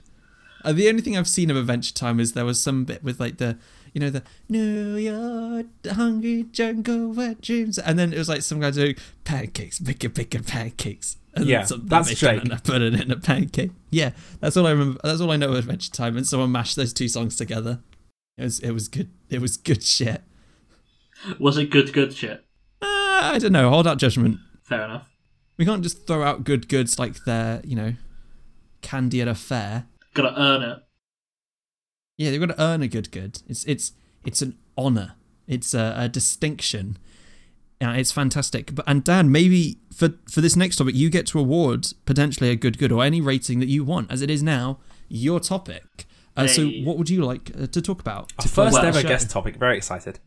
[0.63, 3.19] uh, the only thing I've seen of Adventure Time is there was some bit with
[3.19, 3.57] like the,
[3.95, 8.59] you know, the New York hungry jungle wet dreams, and then it was like some
[8.59, 11.15] guy doing pancakes, bigger, bigger pancakes.
[11.33, 13.71] And Yeah, some- that's they And I put it in a pancake.
[13.91, 14.99] Yeah, that's all I remember.
[15.01, 17.79] That's all I know of Adventure Time, and someone mashed those two songs together.
[18.37, 19.09] It was it was good.
[19.29, 20.21] It was good shit.
[21.39, 22.43] Was it good, good shit?
[22.81, 23.69] Uh, I don't know.
[23.69, 24.39] Hold out judgment.
[24.63, 25.07] Fair enough.
[25.57, 27.93] We can't just throw out good goods like they're you know,
[28.81, 29.85] candy at a fair.
[30.13, 30.79] Gotta earn it.
[32.17, 33.41] Yeah, they've got to earn a good good.
[33.47, 33.91] It's it's
[34.25, 35.13] it's an honor.
[35.47, 36.97] It's a, a distinction.
[37.81, 38.73] Yeah, it's fantastic.
[38.73, 42.55] But and Dan, maybe for for this next topic, you get to award potentially a
[42.55, 44.11] good good or any rating that you want.
[44.11, 46.05] As it is now, your topic.
[46.37, 48.33] Uh, So, what would you like uh, to talk about?
[48.39, 49.07] Our to first close the ever show?
[49.07, 49.55] guest topic.
[49.57, 50.19] Very excited.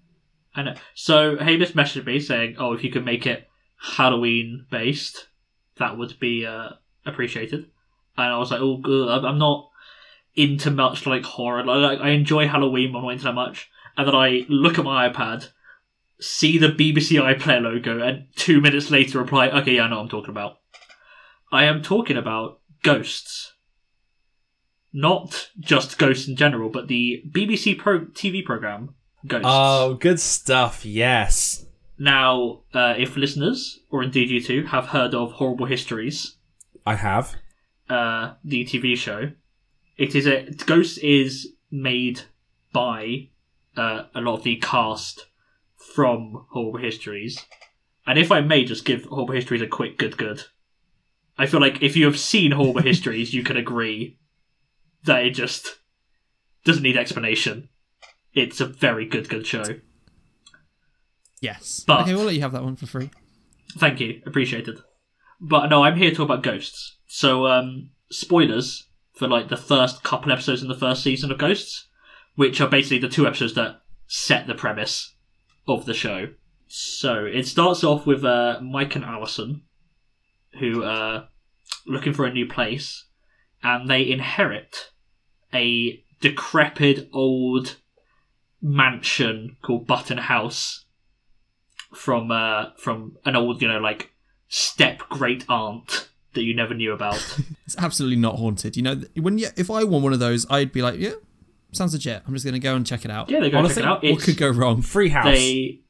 [0.54, 0.74] I know.
[0.94, 3.46] So Hamish messaged me saying, "Oh, if you could make it
[3.96, 5.28] Halloween based,
[5.78, 6.70] that would be uh,
[7.06, 7.66] appreciated."
[8.16, 9.08] And I was like, "Oh, good.
[9.08, 9.67] I'm- I'm not
[10.34, 11.64] into much like horror.
[11.64, 14.84] Like, I enjoy Halloween, but I'm not into that much." And then I look at
[14.84, 15.50] my iPad,
[16.20, 20.02] see the BBC iPlayer logo, and two minutes later reply, "Okay, yeah, I know what
[20.02, 20.58] I'm talking about.
[21.50, 23.54] I am talking about ghosts."
[24.92, 28.94] Not just ghosts in general, but the BBC pro- TV program
[29.26, 29.46] Ghosts.
[29.50, 30.86] Oh, good stuff.
[30.86, 31.66] Yes.
[31.98, 36.36] Now, uh, if listeners, or indeed you two, have heard of Horrible Histories,
[36.86, 37.34] I have.
[37.90, 39.32] uh, the TV show,
[39.98, 42.22] it is a Ghost is made
[42.72, 43.28] by
[43.76, 45.26] uh, a lot of the cast
[45.94, 47.44] from Horrible Histories,
[48.06, 50.44] and if I may just give Horrible Histories a quick good good,
[51.36, 54.18] I feel like if you have seen Horrible Histories, you can agree
[55.04, 55.78] that it just
[56.64, 57.68] doesn't need explanation.
[58.32, 59.64] It's a very good good show.
[61.40, 61.84] Yes.
[61.86, 63.10] But- okay, we'll let you have that one for free.
[63.76, 64.78] Thank you, appreciated.
[65.40, 66.96] But no, I'm here to talk about Ghosts.
[67.06, 68.87] So, um, spoilers
[69.18, 71.88] for like the first couple episodes in the first season of Ghosts,
[72.36, 75.16] which are basically the two episodes that set the premise
[75.66, 76.28] of the show.
[76.68, 79.62] So it starts off with uh, Mike and Alison,
[80.60, 81.28] who are
[81.84, 83.06] looking for a new place,
[83.60, 84.92] and they inherit
[85.52, 87.76] a decrepit old
[88.62, 90.84] mansion called Button House
[91.92, 94.12] from uh, from an old, you know, like
[94.48, 96.07] step great aunt
[96.38, 97.16] that you never knew about.
[97.66, 98.78] It's absolutely not haunted.
[98.78, 101.12] You know, when you, if I won one of those, I'd be like, yeah,
[101.72, 102.22] sounds legit.
[102.26, 103.28] I'm just going to go and check it out.
[103.28, 104.02] yeah, they go Honestly, check it out.
[104.02, 104.80] what It's, could go wrong?
[104.80, 105.26] Free house.
[105.26, 105.80] they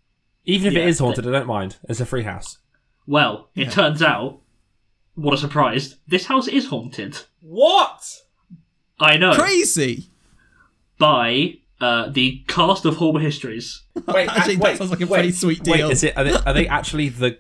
[0.45, 1.77] Even if yeah, it is haunted, I don't mind.
[1.89, 2.59] It's a free house.
[3.07, 3.71] well, it Yeah.
[3.71, 4.41] turns out,
[5.15, 5.97] what a surprise!
[6.09, 7.19] This house is haunted.
[7.41, 8.03] What?
[8.99, 10.11] I know Crazy.
[10.99, 13.83] by uh, the cast of Horrible Histories.
[14.07, 15.91] Wait, Actually, that sounds like a pretty sweet Wait, deal.
[15.91, 16.17] is it?
[16.17, 17.39] Are they, are they actually the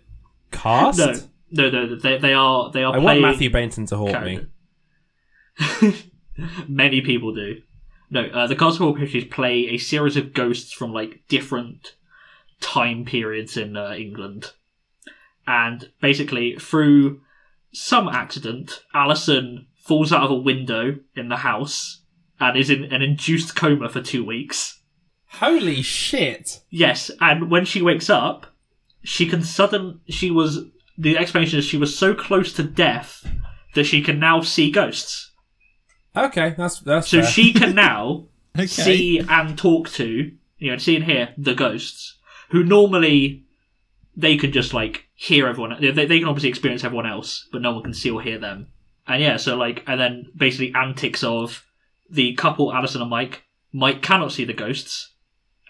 [0.52, 0.98] cast?
[0.98, 1.14] No,
[1.50, 4.46] no, no, they they are they are I want Mathew Baynton to haunt me.
[6.68, 7.62] Many people do.
[8.10, 11.94] No, uh, the cast of Horrible play a series of ghosts from like different
[12.60, 14.52] time periods in uh, England,
[15.46, 17.20] and basically through
[17.72, 22.02] some accident, Alison falls out of a window in the house
[22.40, 24.80] and is in an induced coma for two weeks.
[25.32, 26.60] Holy shit!
[26.70, 28.46] Yes, and when she wakes up,
[29.02, 30.60] she can sudden she was
[30.98, 33.24] the explanation is she was so close to death
[33.74, 35.30] that she can now see ghosts.
[36.16, 37.30] Okay, that's that's So fair.
[37.30, 38.26] she can now
[38.58, 38.66] Okay.
[38.66, 42.16] see and talk to, you know, see and hear the ghosts
[42.50, 43.44] who normally
[44.16, 45.76] they can just like hear everyone.
[45.80, 48.66] They, they can obviously experience everyone else, but no one can see or hear them.
[49.06, 51.64] And yeah, so like, and then basically antics of
[52.10, 53.44] the couple, Alison and Mike.
[53.72, 55.12] Mike cannot see the ghosts,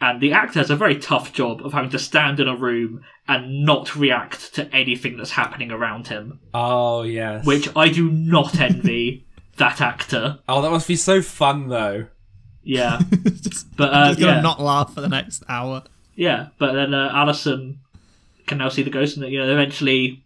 [0.01, 3.03] and the actor has a very tough job of having to stand in a room
[3.26, 7.44] and not react to anything that's happening around him, Oh yes.
[7.46, 9.26] which I do not envy
[9.57, 10.38] that actor.
[10.49, 12.07] Oh, that must be so fun though.
[12.62, 14.40] Yeah, just, but uh, just gonna yeah.
[14.40, 15.84] not laugh for the next hour.
[16.14, 17.80] Yeah, but then uh, Alison
[18.46, 20.24] can now see the ghost, and you know eventually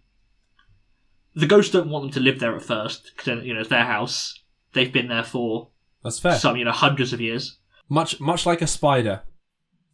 [1.34, 3.84] the ghosts don't want them to live there at first because you know it's their
[3.84, 4.38] house.
[4.74, 5.68] They've been there for
[6.02, 6.38] That's fair.
[6.38, 7.58] some you know hundreds of years.
[7.88, 9.22] Much much like a spider.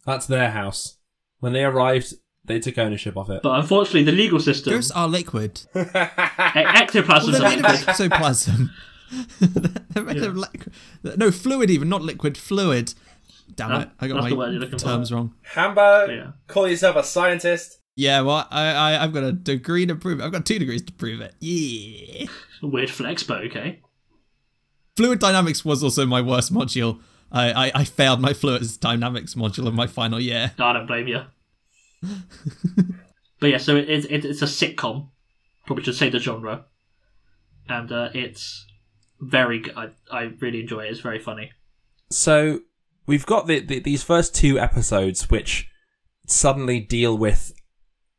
[0.09, 0.97] That's their house.
[1.39, 3.41] When they arrived, they took ownership of it.
[3.43, 5.61] But unfortunately, the legal system, Ghosts are liquid.
[5.75, 7.89] e- ectoplasm, Well, they're made of liquid.
[7.89, 8.71] ectoplasm.
[9.93, 10.73] they're made of liquid.
[11.17, 12.93] No, fluid even, not liquid, fluid.
[13.55, 13.79] Damn Huh?
[13.81, 14.77] it, I got That's the word my you're for.
[14.77, 15.33] terms wrong.
[15.43, 16.31] Hambo, Yeah.
[16.47, 17.77] call yourself a scientist.
[17.95, 20.23] Yeah, well, I, I, I've got a degree to prove it.
[20.23, 21.35] I've got two degrees to prove it.
[21.39, 22.27] Yeah.
[22.63, 23.81] Weird flex, but okay.
[24.95, 26.99] Fluid dynamics was also my worst module.
[27.31, 30.53] I, I, I failed my fluid dynamics module in my final year.
[30.59, 31.21] I don't blame you.
[33.39, 35.09] but yeah, so it, it, it's a sitcom.
[35.65, 36.65] Probably should say the genre,
[37.67, 38.65] and uh, it's
[39.19, 39.75] very good.
[39.77, 40.91] I, I really enjoy it.
[40.91, 41.51] It's very funny.
[42.09, 42.61] So
[43.05, 45.69] we've got the, the, these first two episodes, which
[46.25, 47.53] suddenly deal with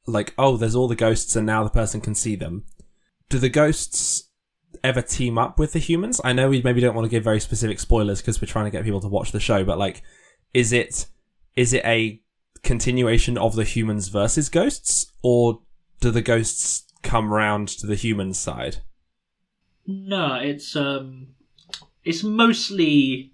[0.06, 2.64] like, oh, there's all the ghosts, and now the person can see them.
[3.28, 4.30] Do the ghosts
[4.82, 6.20] ever team up with the humans?
[6.24, 8.70] I know we maybe don't want to give very specific spoilers because we're trying to
[8.70, 10.02] get people to watch the show, but like,
[10.54, 11.06] is it
[11.56, 12.20] is it a
[12.62, 15.60] continuation of the humans versus ghosts, or
[16.00, 18.78] do the ghosts come round to the human side?
[19.86, 21.28] No, it's um,
[22.04, 23.32] it's mostly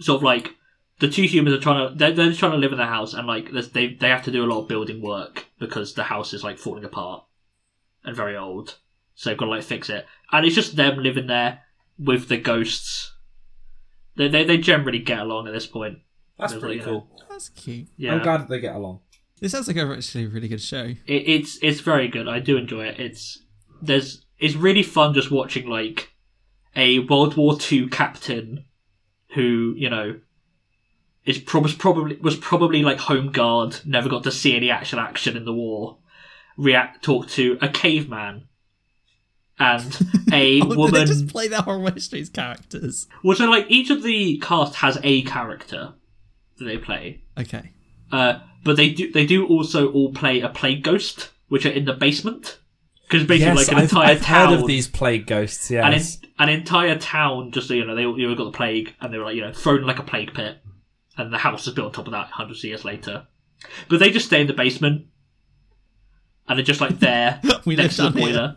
[0.00, 0.54] sort of like
[0.98, 3.26] the two humans are trying to they're, they're trying to live in the house and
[3.26, 6.44] like they they have to do a lot of building work because the house is
[6.44, 7.24] like falling apart
[8.04, 8.76] and very old
[9.14, 11.60] so they've got to like fix it and it's just them living there
[11.98, 13.12] with the ghosts
[14.16, 15.98] they they, they generally get along at this point
[16.38, 17.08] That's There's pretty like, cool.
[17.28, 17.88] That's cute.
[17.96, 19.00] yeah I'm glad that they get along.
[19.40, 20.84] This sounds like a actually really good show.
[20.84, 23.42] it, it's it's very good i do enjoy it it's
[23.82, 26.12] there's it's really fun just watching like
[26.74, 28.64] a world war ii captain
[29.34, 30.18] who you know
[31.26, 35.00] is prob- was probably was probably like home guard never got to see any actual
[35.00, 35.98] action in the war
[36.56, 38.48] react talk to a caveman
[39.58, 39.98] and
[40.32, 43.06] a Oh, woman they just play their Horrible Histories characters?
[43.22, 45.94] well so like each of the cast has a character
[46.58, 47.72] that they play Okay.
[48.12, 51.84] uh, but they do they do also all play a plague ghost which are in
[51.84, 52.58] the basement
[53.08, 55.70] because basically Yes, like an I've, entire I've town heard of these plague ghosts.
[55.70, 56.18] an, Yes.
[56.22, 59.12] en- an entire town just so you know they you know, got the plague and
[59.12, 60.58] they were like you know thrown like a plague pit
[61.16, 63.26] and the house is built on top of that hundreds of years later
[63.88, 65.06] but they just stay in the basement
[66.48, 68.56] and they're just like there We next to the down here.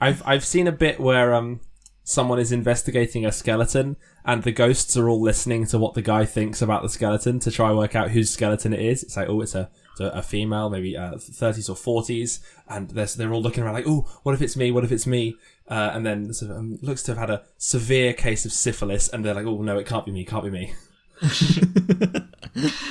[0.00, 1.60] I've I've seen a bit where um
[2.04, 6.24] someone is investigating a skeleton and the ghosts are all listening to what the guy
[6.24, 9.02] thinks about the skeleton to try and work out whose skeleton it is.
[9.02, 12.90] It's like oh, it's a it's a, a female, maybe uh, thirties or forties, and
[12.90, 14.70] they're they're all looking around like oh, what if it's me?
[14.70, 15.36] What if it's me?
[15.68, 19.24] Uh, and then of, um, looks to have had a severe case of syphilis, and
[19.24, 20.74] they're like oh no, it can't be me, can't be me.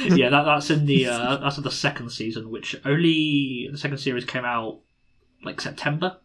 [0.09, 3.97] yeah that, that's in the uh, that's in the second season which only the second
[3.97, 4.79] series came out
[5.45, 6.17] like september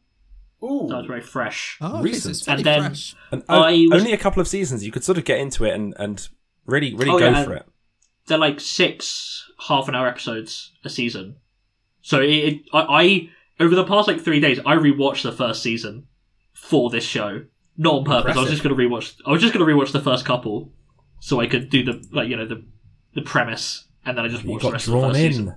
[0.63, 0.87] Ooh.
[0.89, 2.23] that was very fresh Oh, okay, Recent.
[2.23, 3.15] so it's fairly And then- fresh.
[3.33, 4.85] And I o- was- only a couple of seasons.
[4.85, 6.29] You could sort of get into it and, and
[6.67, 7.67] really, really Oh, go yeah, for it.
[8.27, 11.37] they're like six half an hour episodes a season.
[12.01, 13.29] So it, it I, I
[13.61, 16.07] over the past like three days I rewatched the first season
[16.53, 17.45] for this show.
[17.77, 18.37] Not on purpose.
[18.37, 20.73] I was just gonna rewatch I was just gonna rewatch the first couple
[21.21, 22.65] so I could do the like you know the
[23.15, 25.21] the premise and then I just You watched the got rest of the drawn first
[25.25, 25.31] in.
[25.33, 25.55] season.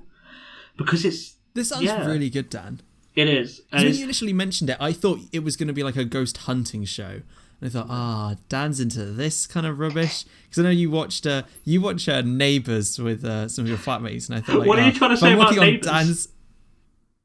[0.77, 2.05] Because it's This sounds Yeah.
[2.05, 2.81] really good, Dan.
[3.15, 3.61] It is.
[3.71, 6.37] when you initially mentioned it, I thought it was going to be like a ghost
[6.37, 7.21] hunting show.
[7.61, 10.25] And I thought, ah, Dan's into this kind of rubbish.
[10.43, 13.77] Because I know you watched uh, you watch uh, Neighbours with uh, some of your
[13.77, 15.87] flatmates, and I thought, like, What are you ah, trying to say I'm about Neighbours?
[15.87, 16.27] Dan's,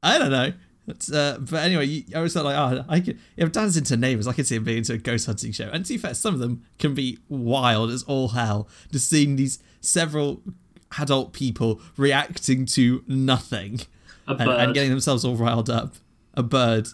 [0.01, 0.53] I don't know.
[0.87, 4.27] It's, uh, but anyway, you, I was like, oh, I could, if Dan's into Neighbours,
[4.27, 5.69] I could see him being into a ghost hunting show.
[5.71, 8.67] And to be fair, some of them can be wild as all hell.
[8.91, 10.41] Just seeing these several
[10.99, 13.81] adult people reacting to nothing
[14.27, 14.59] and, bird.
[14.59, 15.95] and getting themselves all riled up.
[16.33, 16.87] A bird,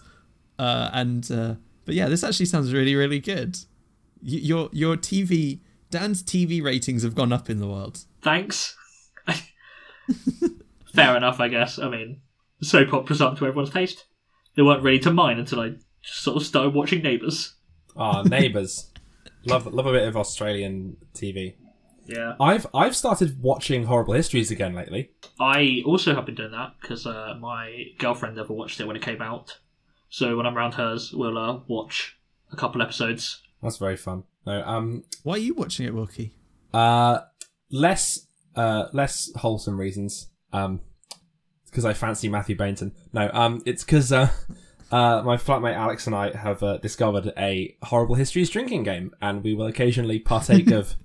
[0.58, 1.54] uh, and uh,
[1.84, 3.56] but yeah, this actually sounds really, really good.
[4.20, 5.60] Y- your your TV
[5.90, 8.04] Dan's TV ratings have gone up in the world.
[8.22, 8.76] Thanks.
[10.94, 11.78] Fair enough, I guess.
[11.78, 12.20] I mean,
[12.62, 14.06] soap operas up to everyone's taste.
[14.56, 15.70] They weren't ready to mine until I
[16.02, 17.54] just sort of started watching Neighbours.
[17.96, 18.90] Ah, neighbours.
[19.44, 21.54] love love a bit of Australian TV.
[22.08, 22.34] Yeah.
[22.40, 25.10] I've I've started watching Horrible Histories again lately.
[25.38, 29.02] I also have been doing that because uh, my girlfriend never watched it when it
[29.02, 29.58] came out.
[30.08, 32.16] So when I'm around hers, we'll uh, watch
[32.50, 33.42] a couple episodes.
[33.62, 34.24] That's very fun.
[34.46, 36.34] No, um, Why are you watching it, Wilkie?
[36.72, 37.20] uh,
[37.70, 40.30] less uh less wholesome reasons.
[40.52, 40.80] Um,
[41.66, 42.92] because I fancy Mathew Baynton.
[43.12, 44.30] No, um, it's because uh,
[44.90, 49.44] uh, my flatmate Alex and I have uh, discovered a Horrible Histories drinking game, and
[49.44, 50.96] we will occasionally partake of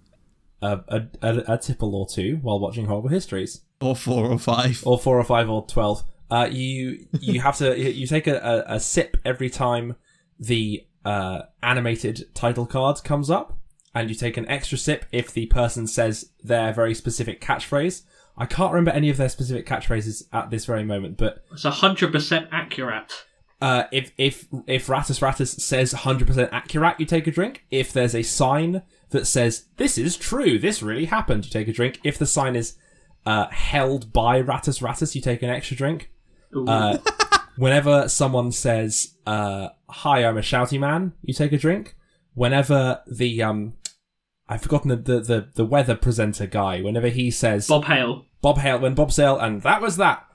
[0.63, 3.61] a, a, a, a tipple or two while watching Horrible Histories.
[3.81, 4.81] Or four or five?
[4.85, 6.03] or four or five or twelve.
[6.31, 8.37] Uh, you you have to you take a,
[8.69, 9.95] a, a sip every time
[10.39, 13.59] the uh, animated title card comes up,
[13.93, 18.03] and you take an extra sip if the person says their very specific catchphrase.
[18.37, 22.11] I can't remember any of their specific catchphrases at this very moment, but It's hundred
[22.11, 23.25] percent accurate.
[23.61, 27.65] uh, if if if Rattus Rattus says 100% accurate, you take a drink.
[27.69, 28.81] If there's a sign
[29.13, 31.99] that says this is true, this really happened, you take a drink.
[32.03, 32.75] If the sign is
[33.25, 36.11] uh, held by Rattus Rattus, you take an extra drink.
[36.67, 36.97] Uh,
[37.55, 41.95] whenever someone says uh, "Hi, I'm a shouty man," you take a drink.
[42.35, 43.73] Whenever the um,
[44.47, 46.81] I've forgotten the the the, the weather presenter guy.
[46.81, 50.27] Whenever he says Bob Hale, Bob Hale, when Bob Sale, and that was that.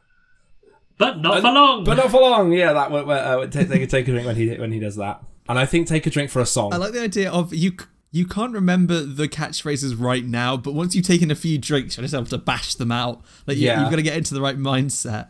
[0.98, 1.84] but not for long.
[1.84, 2.52] But not for long.
[2.52, 4.80] Yeah, that would uh, would take, take, a, take a drink when he when he
[4.80, 5.22] does that.
[5.48, 6.72] And I think take a drink for a song.
[6.72, 7.72] I like the idea of you.
[8.12, 11.96] C- You can't remember the catchphrases right now, but once you've taken a few drinks,
[11.96, 13.22] you're just able to bash them out.
[13.46, 13.80] Like you, Yeah.
[13.82, 15.28] you've got to get into the right mindset.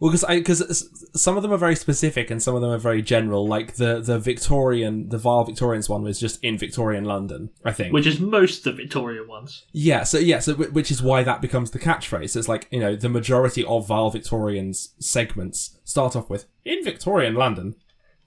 [0.00, 3.00] well, because because some of them are very specific and some of them are very
[3.00, 3.46] general.
[3.46, 7.92] Like the the Victorian, the Vile Victorians one was just in Victorian London, I think.
[7.94, 9.64] which is most of the Victorian ones.
[9.72, 12.30] Yeah, so yeah, so wh- which is why that becomes the catchphrase.
[12.30, 16.84] So it's like you know the majority of Vile Victorians segments start off with in
[16.84, 17.76] Victorian London,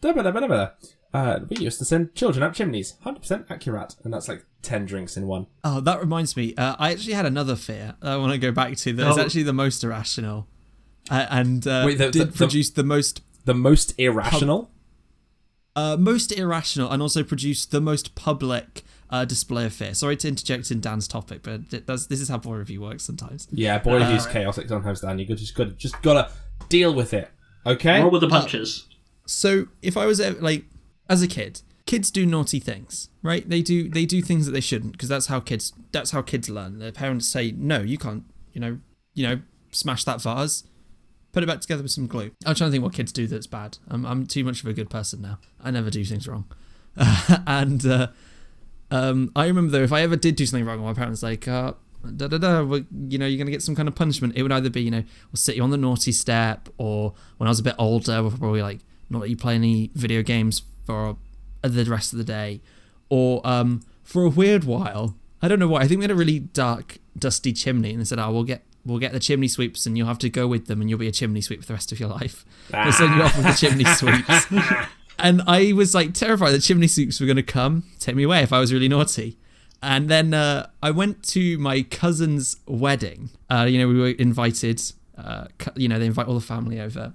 [0.01, 0.13] da
[1.11, 1.41] ba da ba da ba.
[1.43, 2.95] Uh, we used to send children up chimneys.
[3.05, 3.95] 100% accurate.
[4.03, 5.47] And that's like 10 drinks in one.
[5.63, 6.53] Oh, that reminds me.
[6.55, 9.17] Uh, I actually had another fear that I want to go back to that is
[9.17, 9.21] Oh.
[9.21, 10.47] actually the most irrational,
[11.09, 14.71] uh, and uh, Wait, the- did the- the- produce the most The most irrational?
[15.75, 19.93] uh, most irrational and also produced the most public uh, display of fear.
[19.93, 23.03] Sorry to interject in Dan's topic, but it does, this is how boy review works
[23.03, 23.47] sometimes.
[23.51, 25.17] Yeah, boy review's chaotic sometimes, Dan.
[25.19, 26.29] You got- just got just gotta
[26.67, 27.29] deal with it.
[27.65, 28.01] Okay?
[28.01, 28.85] Roll with the punches.
[29.25, 30.65] So if I was like
[31.09, 33.49] as a kid, kids do naughty things, right?
[33.49, 36.49] They do they do things that they shouldn't because that's how kids that's how kids
[36.49, 36.79] learn.
[36.79, 38.79] Their parents say no, you can't, you know,
[39.15, 39.41] you know,
[39.71, 40.63] smash that vase.
[41.31, 42.31] Put it back together with some glue.
[42.45, 43.77] I'm trying to think what kids do that's bad.
[43.89, 45.39] I'm, I'm too much of a good person now.
[45.61, 46.45] I never do things wrong.
[47.45, 48.07] and uh,
[48.89, 51.73] um, I remember though, if I ever did do something wrong, my parents like, uh,
[52.15, 54.35] da da da, well, you know, you're gonna get some kind of punishment.
[54.35, 57.47] It would either be, you know, we'll sit you on the naughty step, or when
[57.47, 58.79] I was a bit older, we'll probably like
[59.09, 61.17] not let you play any video games for
[61.61, 62.61] the rest of the day,
[63.09, 65.81] or um, for a weird while, I don't know why.
[65.81, 68.63] I think we had a really dark, dusty chimney, and they said, "Oh, we'll get."
[68.85, 71.09] We'll get the chimney sweeps, and you'll have to go with them, and you'll be
[71.09, 72.45] a chimney sweep for the rest of your life.
[72.69, 74.45] They'll send you off with the chimney sweeps.
[75.19, 78.43] And I was like terrified the chimney sweeps were going to come take me away
[78.43, 79.37] if I was really naughty.
[79.81, 83.29] And then uh, I went to my cousin's wedding.
[83.49, 84.81] Uh, you know, we were invited.
[85.17, 87.13] Uh, you know, they invite all the family over.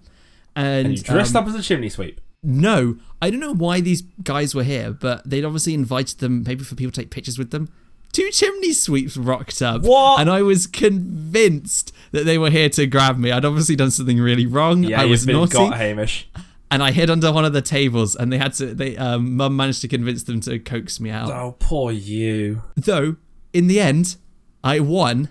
[0.55, 2.21] And, and you dressed um, up as a chimney sweep.
[2.43, 6.65] No, I don't know why these guys were here, but they'd obviously invited them maybe
[6.65, 7.69] for people to take pictures with them.
[8.13, 9.83] Two chimney sweeps rocked up.
[9.83, 10.21] What?
[10.21, 13.33] And I was convinced that they were here to grab me.
[13.33, 14.83] I'd obviously done something really wrong.
[14.83, 16.29] Yeah, I was been naughty got, Hamish.
[16.71, 18.75] and I hid under one of the tables, and they had to.
[18.75, 21.31] They um, mum managed to convince them to coax me out.
[21.31, 22.63] Oh, poor you.
[22.77, 23.17] Though
[23.55, 24.17] in the end,
[24.63, 25.31] I won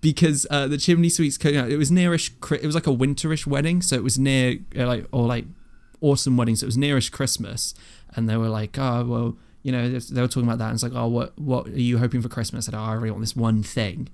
[0.00, 1.36] because uh, the chimney sweeps.
[1.44, 2.30] It was nearish.
[2.52, 5.46] It was like a winterish wedding, so it was near uh, like or like
[6.00, 6.62] autumn weddings.
[6.62, 7.74] it was nearest Christmas.
[8.14, 10.66] And they were like, oh well, you know, they were talking about that.
[10.66, 12.66] And it's like, oh, what what are you hoping for Christmas?
[12.66, 14.08] I said, oh, I really want this one thing.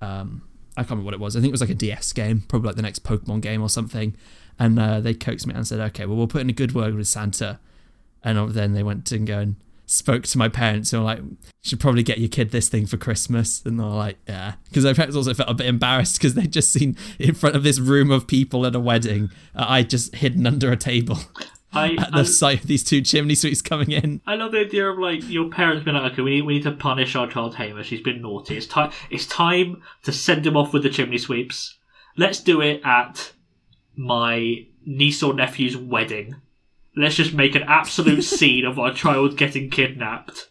[0.00, 0.42] Um,
[0.76, 1.34] I can't remember what it was.
[1.36, 3.68] I think it was like a DS game, probably like the next Pokemon game or
[3.68, 4.14] something.
[4.60, 6.94] And uh, they coaxed me and said, okay, well, we'll put in a good word
[6.94, 7.58] with Santa.
[8.22, 9.56] And then they went and go and
[9.90, 11.20] spoke to my parents who were like,
[11.62, 13.62] should probably get your kid this thing for Christmas.
[13.64, 14.54] And they were like, yeah.
[14.64, 17.62] Because my parents also felt a bit embarrassed because they'd just seen in front of
[17.62, 21.18] this room of people at a wedding, uh, I just hidden under a table
[21.72, 24.20] I, at I, the sight of these two chimney sweeps coming in.
[24.26, 26.64] I love the idea of like your parents being like, okay, we need, we need
[26.64, 27.88] to punish our child Hamish.
[27.88, 28.58] He's been naughty.
[28.58, 28.92] It's time.
[29.10, 31.78] It's time to send him off with the chimney sweeps.
[32.18, 33.32] Let's do it at
[33.96, 36.36] my niece or nephew's wedding.
[36.98, 40.48] Let's just make an absolute scene of our child getting kidnapped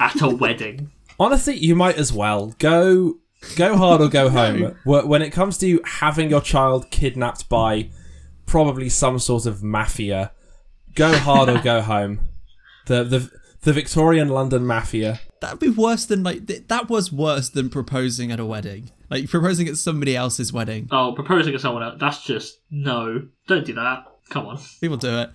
[0.00, 0.90] at a wedding.
[1.20, 3.16] Honestly, you might as well go
[3.56, 4.76] go hard or go home.
[4.84, 7.90] Wh- When it comes to having your child kidnapped by
[8.46, 10.32] probably some sort of mafia,
[10.94, 12.20] go hard or go home.
[12.86, 13.30] The the
[13.62, 15.20] the Victorian London mafia.
[15.40, 18.90] That'd be worse than like, th- that was worse than proposing at a wedding.
[19.10, 20.88] Like proposing at somebody else's wedding.
[20.90, 21.96] Oh, proposing at someone else.
[22.00, 23.26] That's just no.
[23.46, 24.04] Don't do that.
[24.30, 24.58] Come on.
[24.80, 25.30] People do it.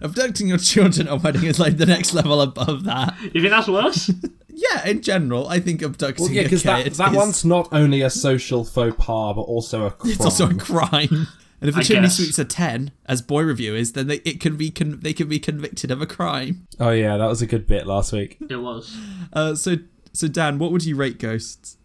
[0.00, 3.14] But abducting your children at a wedding is like the next level above that.
[3.34, 4.10] You think that's worse?
[4.52, 7.44] Yeah, in general, I think abducting Well, yeah, a because that, kid that is- one's
[7.46, 10.12] not only a social faux pas, but also a crime.
[10.12, 11.28] It's also a crime.
[11.62, 12.16] And if the I chimney guess.
[12.16, 15.28] sweeps are ten, as boy review is, then they it can be con- they can
[15.28, 16.66] be convicted of a crime.
[16.78, 18.36] Oh yeah, that was a good bit last week.
[18.50, 18.94] it was.
[19.32, 19.76] Uh, so
[20.12, 21.78] so Dan, what would you rate Ghosts?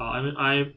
[0.00, 0.72] Oh, I, I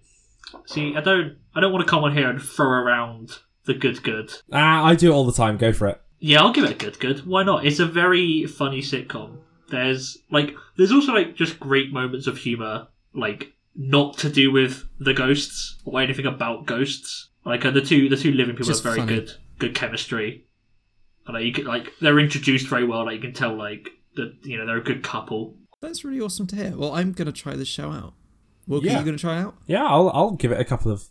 [0.65, 0.95] see.
[0.97, 1.38] I don't.
[1.55, 4.34] I don't want to come on here and throw around the good, good.
[4.51, 5.55] Ah, I do it all the time.
[5.57, 6.01] Go for it.
[6.24, 7.26] Yeah, I'll give it a good, good.
[7.26, 7.65] Why not?
[7.65, 9.38] It's a very funny sitcom.
[9.69, 14.86] There's like, there's also like just great moments of humor, like not to do with
[14.99, 17.30] the ghosts or anything about ghosts.
[17.43, 19.19] Like uh, the two, the two living people Just have very funny.
[19.22, 20.45] good, good chemistry.
[21.26, 23.05] And like, you can, like they're introduced very well.
[23.05, 25.55] Like you can tell, like that you know they're a good couple.
[25.82, 26.78] That's really awesome to hear.
[26.78, 28.13] Well, I'm gonna try this show out.
[28.67, 28.97] Well, Yeah.
[28.97, 29.55] are you gonna try out?
[29.65, 31.05] Yeah, I'll I'll give it a couple of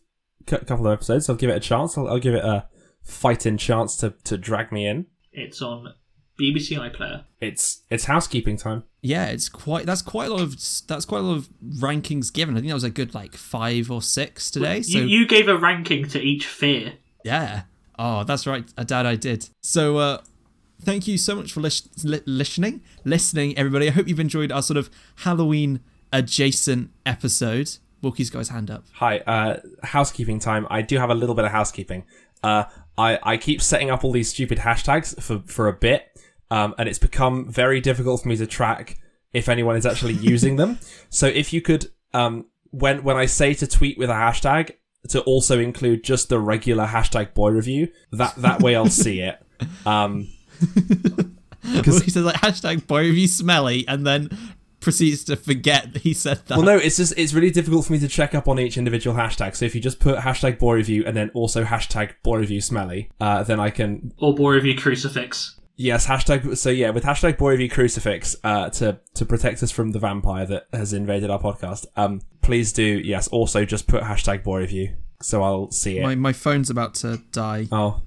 [0.46, 1.28] cou- couple of episodes.
[1.28, 1.98] I'll give it a chance.
[1.98, 2.66] I'll, I'll give it a
[3.02, 5.06] fighting chance to to drag me in.
[5.32, 5.94] It's on
[6.38, 7.24] BBC iPlayer.
[7.40, 8.84] It's it's housekeeping time.
[9.02, 9.86] Yeah, it's quite.
[9.86, 10.56] That's quite a lot of.
[10.86, 11.48] That's quite a lot of
[11.78, 12.56] rankings given.
[12.56, 14.82] I think that was a good like five or six today.
[14.82, 16.94] So you, you gave a ranking to each fear.
[17.24, 17.62] Yeah.
[17.98, 19.04] Oh, that's right, uh, Dad.
[19.04, 19.50] I did.
[19.60, 20.22] So, uh,
[20.80, 23.88] thank you so much for lis- li- listening, listening, everybody.
[23.88, 25.80] I hope you've enjoyed our sort of Halloween
[26.10, 27.76] adjacent episode.
[28.02, 28.84] Wilkie's got his hand up.
[28.94, 30.66] Hi, uh, housekeeping time.
[30.70, 32.04] I do have a little bit of housekeeping.
[32.42, 32.64] Uh,
[33.00, 36.06] I I keep setting up all these stupid hashtags for for a bit,
[36.50, 38.98] um, and it's become very difficult for me to track
[39.32, 40.78] if anyone is actually using them.
[41.08, 44.72] So if you could, um, when when I say to tweet with a hashtag,
[45.08, 47.88] to also include just the regular hashtag boy review.
[48.12, 49.38] That that way I'll see it.
[49.84, 50.26] Um,
[51.64, 54.30] well, he says like hashtag boy review smelly, and then
[54.80, 56.56] proceeds to forget that he said that.
[56.56, 59.16] Well, no, it's just it's really difficult for me to check up on each individual
[59.16, 59.54] hashtag.
[59.56, 63.10] So if you just put hashtag boy review and then also hashtag boy review smelly,
[63.20, 65.56] uh, then I can Or boy review crucifix.
[65.76, 66.56] yes hashtag.
[66.56, 70.46] So yeah, with hashtag boy review crucifix uh, to to protect us from the vampire
[70.46, 71.86] that has invaded our podcast.
[71.96, 73.28] Um, please do yes.
[73.28, 76.02] Also, just put hashtag boy review so I'll see it.
[76.02, 78.00] my my phone's about to die, Oh,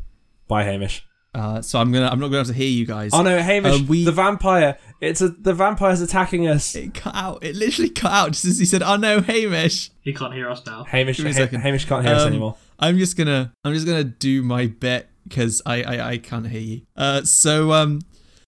[0.48, 1.06] bye, Hamish.
[1.34, 3.12] Uh, so I'm gonna I'm not gonna be able to hear you guys.
[3.14, 4.78] Oh no, Hamish, Uh, we- the vampire.
[5.02, 6.76] It's a the vampire's attacking us.
[6.76, 7.44] It cut out.
[7.44, 10.66] It literally cut out just as he said, "Oh no, Hamish." He can't hear us
[10.66, 10.84] now.
[10.84, 11.62] Hamish, Give me a Ha- second.
[11.62, 12.56] Hamish can't hear us Um, anymore.
[12.80, 16.62] I'm just gonna I'm just gonna do my bit because I, I I can't hear
[16.62, 16.82] you.
[16.96, 18.02] Uh, so um,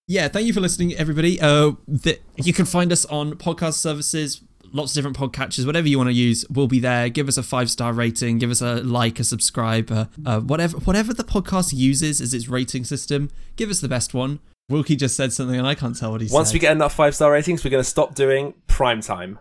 [0.07, 1.39] yeah, thank you for listening, everybody.
[1.41, 4.41] Uh, the, you can find us on podcast services,
[4.73, 7.09] lots of different podcatchers, whatever you want to use, we'll be there.
[7.09, 10.77] Give us a five star rating, give us a like, a subscribe, uh, uh, whatever
[10.79, 13.29] whatever the podcast uses as its rating system.
[13.55, 14.39] Give us the best one.
[14.69, 16.53] Wilkie just said something and I can't tell what he Once said.
[16.55, 19.37] we get enough five star ratings, we're going to stop doing prime time.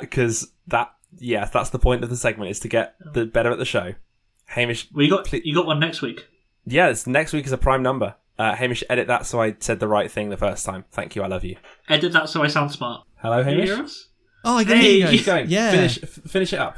[0.00, 3.58] Because that, yeah, that's the point of the segment is to get the better at
[3.58, 3.94] the show.
[4.46, 6.26] Hamish, We got Ple- you got one next week.
[6.66, 8.14] yeah, it's, next week is a prime number.
[8.38, 10.84] Uh, Hamish, edit that so I said the right thing the first time.
[10.92, 11.56] Thank you, I love you.
[11.88, 13.06] Edit that so I sound smart.
[13.16, 14.04] Hello, Can you Hamish.
[14.44, 15.08] Oh, I get Hey, you.
[15.08, 15.24] keep.
[15.26, 15.48] Going.
[15.48, 15.70] Yeah.
[15.70, 16.02] Finish.
[16.02, 16.76] F- finish it up.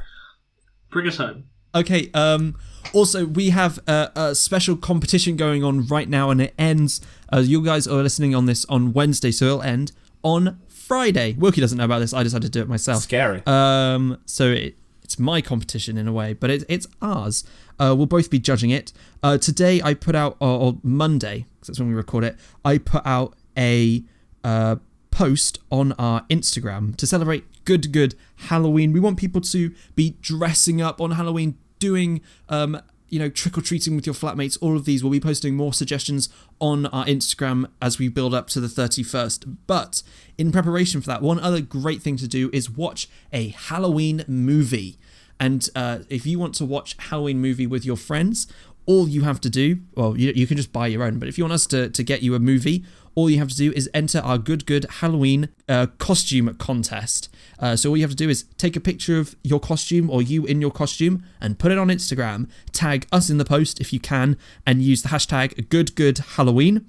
[0.90, 1.44] Bring us home.
[1.74, 2.10] Okay.
[2.14, 2.56] Um.
[2.92, 7.00] Also, we have a, a special competition going on right now, and it ends.
[7.32, 9.92] Uh, you guys are listening on this on Wednesday, so it'll end
[10.22, 11.34] on Friday.
[11.38, 12.12] Wilkie doesn't know about this.
[12.12, 13.02] I just had to do it myself.
[13.02, 13.42] Scary.
[13.46, 14.18] Um.
[14.26, 17.44] So it, it's my competition in a way, but it, it's ours.
[17.78, 18.92] Uh, we'll both be judging it.
[19.22, 22.36] Uh, today I put out, or, or Monday, 'cause that's when we record it.
[22.64, 24.02] I put out a
[24.44, 24.76] uh,
[25.10, 28.92] post on our Instagram to celebrate good, good Halloween.
[28.92, 33.60] We want people to be dressing up on Halloween, doing, um, you know, trick or
[33.60, 34.56] treating with your flatmates.
[34.60, 35.02] All of these.
[35.02, 36.28] We'll be posting more suggestions
[36.60, 39.56] on our Instagram as we build up to the 31st.
[39.66, 40.02] But
[40.38, 44.98] in preparation for that, one other great thing to do is watch a Halloween movie.
[45.38, 48.46] And uh, if you want to watch Halloween movie with your friends,
[48.86, 51.38] all you have to do, well, you, you can just buy your own, but if
[51.38, 52.84] you want us to, to get you a movie,
[53.14, 57.28] all you have to do is enter our Good Good Halloween uh, costume contest.
[57.58, 60.22] Uh, so all you have to do is take a picture of your costume or
[60.22, 62.48] you in your costume and put it on Instagram.
[62.72, 64.36] Tag us in the post if you can,
[64.66, 66.86] and use the hashtag Good Good Halloween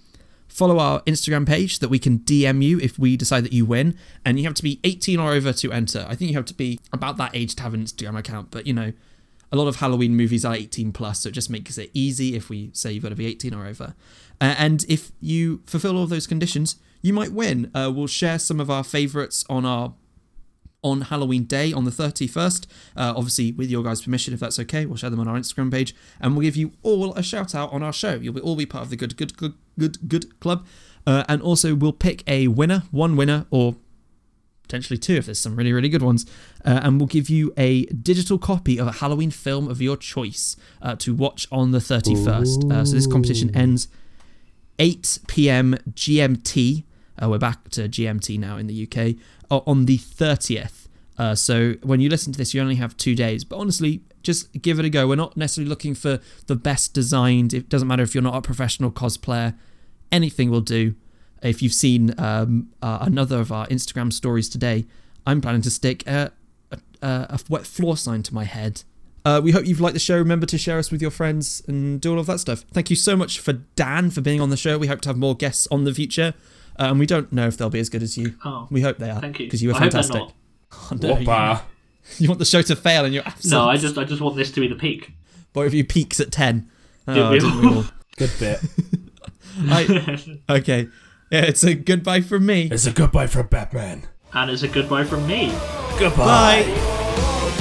[0.54, 3.66] follow our Instagram page so that we can DM you if we decide that you
[3.66, 3.98] win.
[4.24, 6.06] And you have to be 18 or over to enter.
[6.08, 8.68] I think you have to be about that age to have an Instagram account, but
[8.68, 8.94] you know,
[9.54, 12.50] a lot of Halloween movies are 18 plus, so it just makes it easy if
[12.50, 13.94] we say you've got to be 18 or over.
[14.42, 17.70] Uh, and if you fulfill all those conditions, you might win.
[17.76, 19.94] Uh, we'll share some of our favorites on our
[20.84, 22.66] on Halloween Day on the 31st.
[22.98, 25.72] Uh, obviously, with your guys' permission, if that's okay, we'll share them on our Instagram
[25.72, 28.16] page and we'll give you all a shout out on our show.
[28.16, 30.66] You'll be, all be part of the Good Good Good Good Good Club.
[31.06, 33.76] Uh, and also, we'll pick a winner, one winner, or
[34.64, 36.26] potentially two if there's some really, really good ones.
[36.66, 40.56] Uh, and we'll give you a digital copy of a Halloween film of your choice
[40.82, 42.72] uh, to watch on the 31st.
[42.72, 43.88] Uh, so this competition ends
[44.80, 45.76] 8 p.m.
[45.92, 46.84] GMT.
[47.22, 49.16] Uh, we're back to GMT now in the UK
[49.52, 50.88] uh, on the 30th.
[51.18, 53.44] Uh, so when you listen to this, you only have two days.
[53.44, 55.08] But honestly, just give it a go.
[55.08, 57.54] We're not necessarily looking for the best designed.
[57.54, 59.56] It doesn't matter if you're not a professional cosplayer.
[60.12, 60.96] Anything will do.
[61.44, 64.86] If you've seen um, uh, another of our Instagram stories today,
[65.28, 66.32] I'm planning to stick a,
[66.72, 68.84] a, a wet floor sign to my head.
[69.26, 70.18] Uh, we hope you've liked the show.
[70.18, 72.62] Remember to share us with your friends and do all of that stuff.
[72.74, 74.78] Thank you so much for Dan for being on the show.
[74.78, 76.34] We hope to have more guests on the future.
[76.80, 78.36] Uh, and we don't know if they'll be as good as you.
[78.44, 79.22] Oh, We hope they are.
[79.22, 79.46] thank you.
[79.46, 80.22] Because you were I hope they're fantastic.
[80.22, 80.34] not.
[80.92, 81.60] Oh, no, you,
[82.18, 83.52] you want the show to fail and you're absent.
[83.54, 85.12] No, I just I just want this to be the peak.
[85.54, 86.68] Boy, if you peaks at 10.
[87.08, 87.76] Oh, Did we didn't we all?
[87.78, 87.86] all?
[88.18, 88.60] Good bit.
[89.70, 90.88] I, okay.
[91.34, 92.70] Yeah, it's a goodbye from me.
[92.72, 94.04] it's a goodbye from Batman.
[94.34, 95.52] and it's a goodbye from me.
[95.98, 96.64] Goodbye.
[96.64, 97.60] Bye.